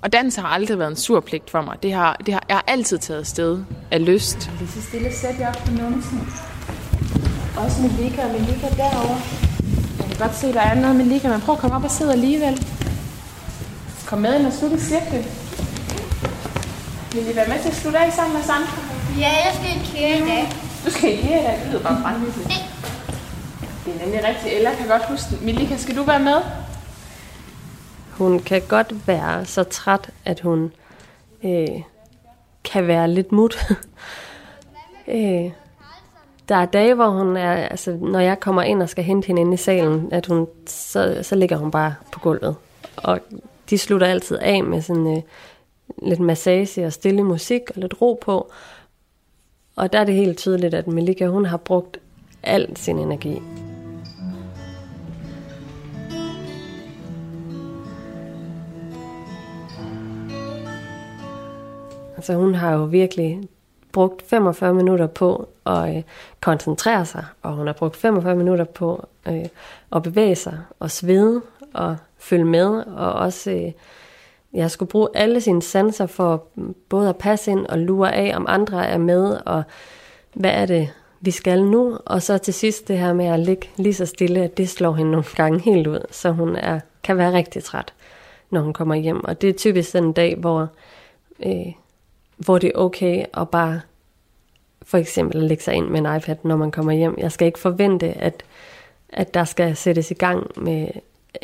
[0.00, 1.76] Og dans har aldrig været en sur pligt for mig.
[1.82, 4.50] Det har, det har, jeg har altid taget sted af lyst.
[4.58, 6.28] Lige så stille sæt jer op på numsen.
[7.56, 9.20] Også med Lika og med Lika derovre.
[9.98, 11.90] Jeg kan godt se, der er noget med Lika, men prøv at komme op og
[11.90, 12.66] sidde alligevel.
[14.06, 15.26] Kom med ind og slutte cirkel.
[17.12, 18.91] Vil I være med til at slutte af sammen med Sandra?
[19.18, 20.48] Ja, jeg skal i køre i dag.
[20.84, 22.48] Du skal ikke her, det lyder bare brandhyggeligt.
[23.84, 24.54] Det er nemlig rigtigt.
[24.54, 25.46] Ella kan godt huske den.
[25.46, 26.36] Milika, skal du være med?
[28.10, 30.72] Hun kan godt være så træt, at hun
[31.44, 31.82] øh,
[32.64, 33.56] kan være lidt mut.
[35.08, 35.50] øh,
[36.48, 39.40] der er dage, hvor hun er, altså når jeg kommer ind og skal hente hende
[39.40, 42.56] ind i salen, at hun, så, så ligger hun bare på gulvet.
[42.96, 43.20] Og
[43.70, 45.22] de slutter altid af med sådan øh,
[46.02, 48.52] lidt massage og stille musik og lidt ro på.
[49.76, 51.98] Og der er det helt tydeligt, at Melika, hun har brugt
[52.42, 53.42] al sin energi.
[62.16, 63.48] Altså hun har jo virkelig
[63.92, 66.02] brugt 45 minutter på at øh,
[66.40, 69.46] koncentrere sig, og hun har brugt 45 minutter på øh,
[69.92, 71.42] at bevæge sig og svede
[71.74, 73.72] og følge med, og også øh,
[74.54, 78.36] jeg skulle bruge alle sine sanser for mm, både at passe ind og lure af,
[78.36, 79.62] om andre er med, og
[80.34, 80.90] hvad er det,
[81.20, 81.98] vi skal nu.
[82.06, 84.92] Og så til sidst det her med at ligge lige så stille, at det slår
[84.92, 87.94] hende nogle gange helt ud, så hun er, kan være rigtig træt,
[88.50, 89.24] når hun kommer hjem.
[89.24, 90.68] Og det er typisk den en dag, hvor,
[91.46, 91.72] øh,
[92.36, 93.80] hvor det er okay at bare
[94.82, 97.14] for eksempel at lægge sig ind med en iPad, når man kommer hjem.
[97.18, 98.44] Jeg skal ikke forvente, at,
[99.08, 100.88] at der skal sættes i gang med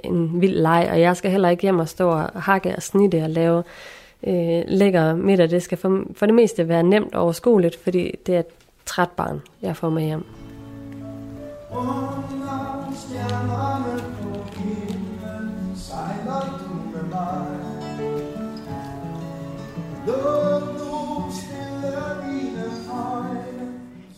[0.05, 3.23] en vild leg, og jeg skal heller ikke hjem og stå og hakke og snitte
[3.23, 3.63] og lave
[4.27, 5.51] øh, lækker middag.
[5.51, 8.47] Det skal for, for det meste være nemt og overskueligt, fordi det er et
[8.87, 10.25] træt barn, jeg får med hjem.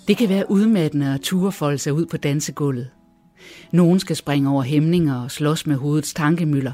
[0.08, 2.90] Det kan være udmattende at turefolde sig ud på dansegulvet.
[3.72, 6.72] Nogen skal springe over hæmninger og slås med hovedets tankemøller.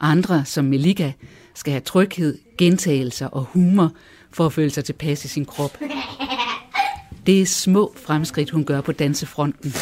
[0.00, 1.12] Andre, som Melika,
[1.54, 3.90] skal have tryghed, gentagelser og humor
[4.30, 5.78] for at føle sig tilpas i sin krop.
[7.26, 9.74] Det er små fremskridt, hun gør på dansefronten.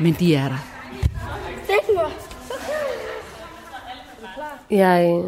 [0.00, 0.58] Men de er der.
[4.70, 5.22] Jeg,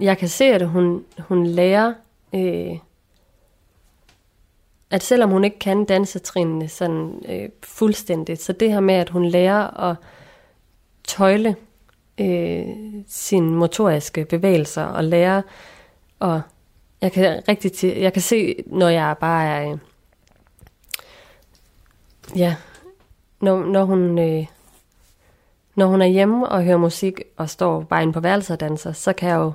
[0.00, 1.94] jeg kan se, at hun, hun lærer,
[2.34, 2.78] øh,
[4.94, 9.24] at selvom hun ikke kan dansetrinene sådan øh, fuldstændigt, så det her med, at hun
[9.24, 9.96] lærer at
[11.04, 11.56] tøjle
[12.20, 12.66] øh,
[13.08, 15.42] sine motoriske bevægelser og lære
[16.20, 16.40] at...
[17.00, 19.78] jeg kan rigtig til, jeg kan se, når jeg bare er, øh,
[22.36, 22.56] ja,
[23.40, 24.46] når, når hun, øh,
[25.74, 28.92] når hun er hjemme og hører musik og står bare inde på værelset og danser,
[28.92, 29.52] så kan jeg jo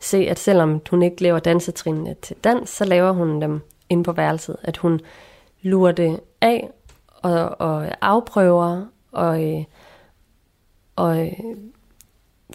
[0.00, 4.12] se, at selvom hun ikke laver dansetrinene til dans, så laver hun dem inde på
[4.12, 4.56] værelset.
[4.62, 5.00] At hun
[5.62, 6.70] lurer det af
[7.22, 9.64] og, og afprøver og, øh,
[10.96, 11.32] og øh,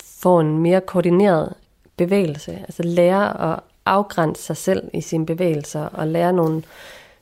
[0.03, 1.53] får en mere koordineret
[1.97, 2.51] bevægelse.
[2.51, 6.63] Altså lære at afgrænse sig selv i sine bevægelser og lære nogle,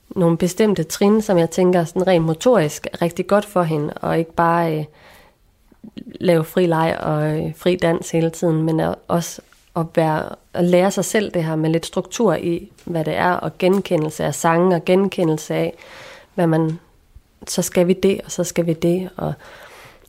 [0.09, 4.19] nogle bestemte trin, som jeg tænker sådan rent motorisk er rigtig godt for hende, og
[4.19, 4.85] ikke bare øh,
[6.05, 9.41] lave fri leg og øh, fri dans hele tiden, men også
[9.75, 13.31] at, være, at lære sig selv det her med lidt struktur i, hvad det er,
[13.31, 15.73] og genkendelse af sange, og genkendelse af,
[16.35, 16.79] hvad man,
[17.47, 19.33] så skal vi det, og så skal vi det, og,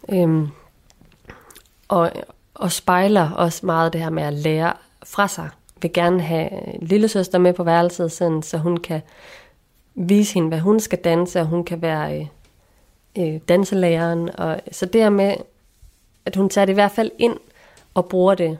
[0.09, 0.49] øhm,
[1.89, 2.13] og,
[2.55, 4.73] og spejler også meget det her med at lære
[5.05, 5.49] fra sig.
[5.83, 6.51] Vil gerne have
[6.83, 9.01] lille søster med på værelset, sådan, så hun kan
[9.95, 12.27] vise hende, hvad hun skal danse, og hun kan være øh,
[13.19, 14.31] øh danselæreren.
[14.39, 15.35] Og, så det her med,
[16.27, 17.37] at hun tager det i hvert fald ind
[17.95, 18.59] og bruger det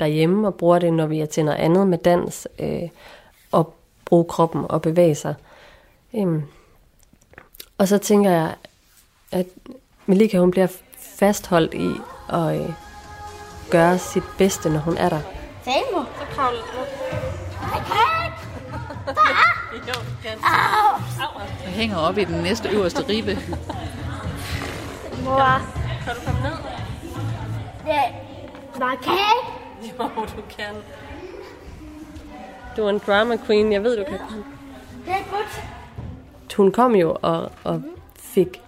[0.00, 2.88] derhjemme, og bruger det, når vi er til noget andet med dans, øh,
[3.52, 3.74] og
[4.04, 5.34] bruge kroppen og bevæge sig.
[6.14, 6.42] Øhm.
[7.78, 8.54] Og så tænker jeg,
[9.32, 9.46] at
[10.06, 11.90] Melika, hun bliver fastholdt i
[12.32, 12.72] at øh,
[13.70, 15.20] gøre sit bedste, når hun er der.
[15.64, 16.04] Famo.
[16.18, 16.80] Så kravler du.
[20.24, 20.36] Jeg.
[21.64, 23.38] Jeg hænger op i den næste øverste ribe.
[25.24, 25.60] Mor.
[26.04, 26.56] Kan du komme ned?
[27.86, 28.02] Ja.
[28.78, 29.59] Nej, kan ikke.
[29.98, 30.04] Jo,
[30.36, 30.74] du kan.
[32.76, 34.18] Du er en drama queen, jeg ved, du kan.
[35.04, 35.64] Det er godt.
[36.56, 37.82] Hun kom jo og, og
[38.18, 38.60] fik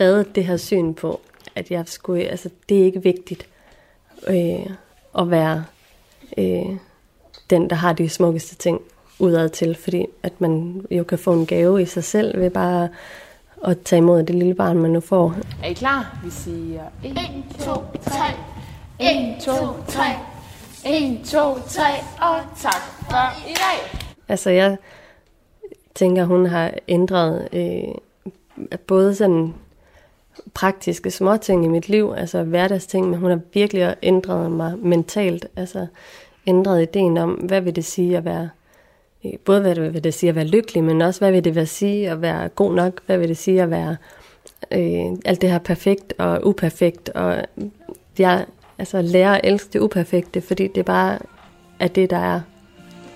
[0.00, 1.20] reddet det her syn på,
[1.54, 3.46] at jeg skulle, altså det er ikke vigtigt
[4.28, 4.66] øh,
[5.18, 5.64] at være
[6.38, 6.76] øh,
[7.50, 8.80] den, der har de smukkeste ting
[9.18, 12.88] udad til, fordi at man jo kan få en gave i sig selv ved bare
[13.64, 15.34] at tage imod det lille barn, man nu får.
[15.62, 16.18] Er I klar?
[16.24, 17.18] Vi siger 1, 1,
[17.58, 17.72] 2,
[18.04, 18.14] 3.
[19.00, 19.52] 1, 2,
[19.88, 20.02] 3.
[20.86, 21.82] 1, 2, 3.
[22.20, 24.00] og tak for i dag.
[24.28, 24.76] Altså jeg
[25.94, 27.94] tænker, hun har ændret øh,
[28.86, 29.54] både sådan
[30.54, 35.86] praktiske småting i mit liv, altså hverdagsting, men hun har virkelig ændret mig mentalt, altså
[36.46, 38.50] ændret ideen om, hvad vil det sige at være,
[39.24, 41.68] øh, både hvad det vil det sige at være lykkelig, men også hvad vil det
[41.68, 43.96] sige at være god nok, hvad vil det sige at være
[44.70, 47.44] øh, alt det her perfekt og uperfekt, og
[48.18, 48.46] jeg
[48.78, 51.18] altså, lærer at elske det uperfekte, fordi det bare
[51.80, 52.40] er det, der er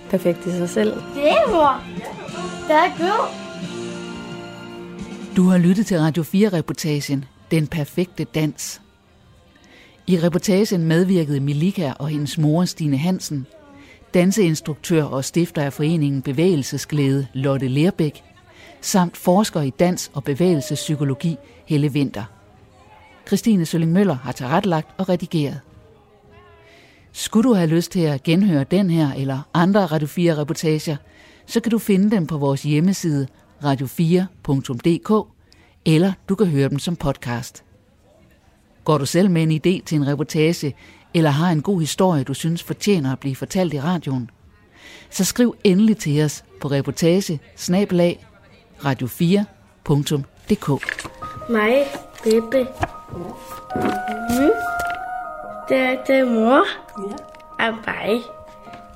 [0.09, 0.93] perfekt i sig selv.
[0.93, 1.83] Det er mor.
[2.67, 3.47] Det er god.
[5.35, 8.81] Du har lyttet til Radio 4-reportagen Den perfekte dans.
[10.07, 13.47] I reportagen medvirkede Milika og hendes mor Stine Hansen,
[14.13, 18.23] danseinstruktør og stifter af foreningen Bevægelsesglæde Lotte Lerbæk,
[18.81, 22.23] samt forsker i dans- og bevægelsespsykologi Helle Vinter.
[23.27, 25.59] Christine Sølling Møller har tilrettelagt og redigeret.
[27.11, 30.95] Skulle du have lyst til at genhøre den her eller andre Radio 4-reportager,
[31.45, 33.27] så kan du finde dem på vores hjemmeside
[33.63, 35.27] radio4.dk,
[35.85, 37.63] eller du kan høre dem som podcast.
[38.83, 40.75] Går du selv med en idé til en reportage,
[41.13, 44.29] eller har en god historie, du synes fortjener at blive fortalt i radioen,
[45.09, 47.39] så skriv endelig til os på reportage
[48.85, 50.69] radio4.dk.
[51.49, 51.85] Mig,
[52.23, 52.67] Bebe.
[54.29, 54.51] Mm.
[55.69, 56.65] Det det er mor.
[57.09, 57.67] Ja.
[57.67, 58.23] Og mig.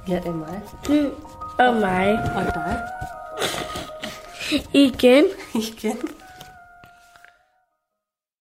[0.08, 0.62] Ja, det er mig.
[0.90, 1.12] Mm.
[1.60, 2.20] Og mig.
[2.36, 2.82] Og dig.
[4.74, 5.26] Igen.
[5.56, 5.98] Igen.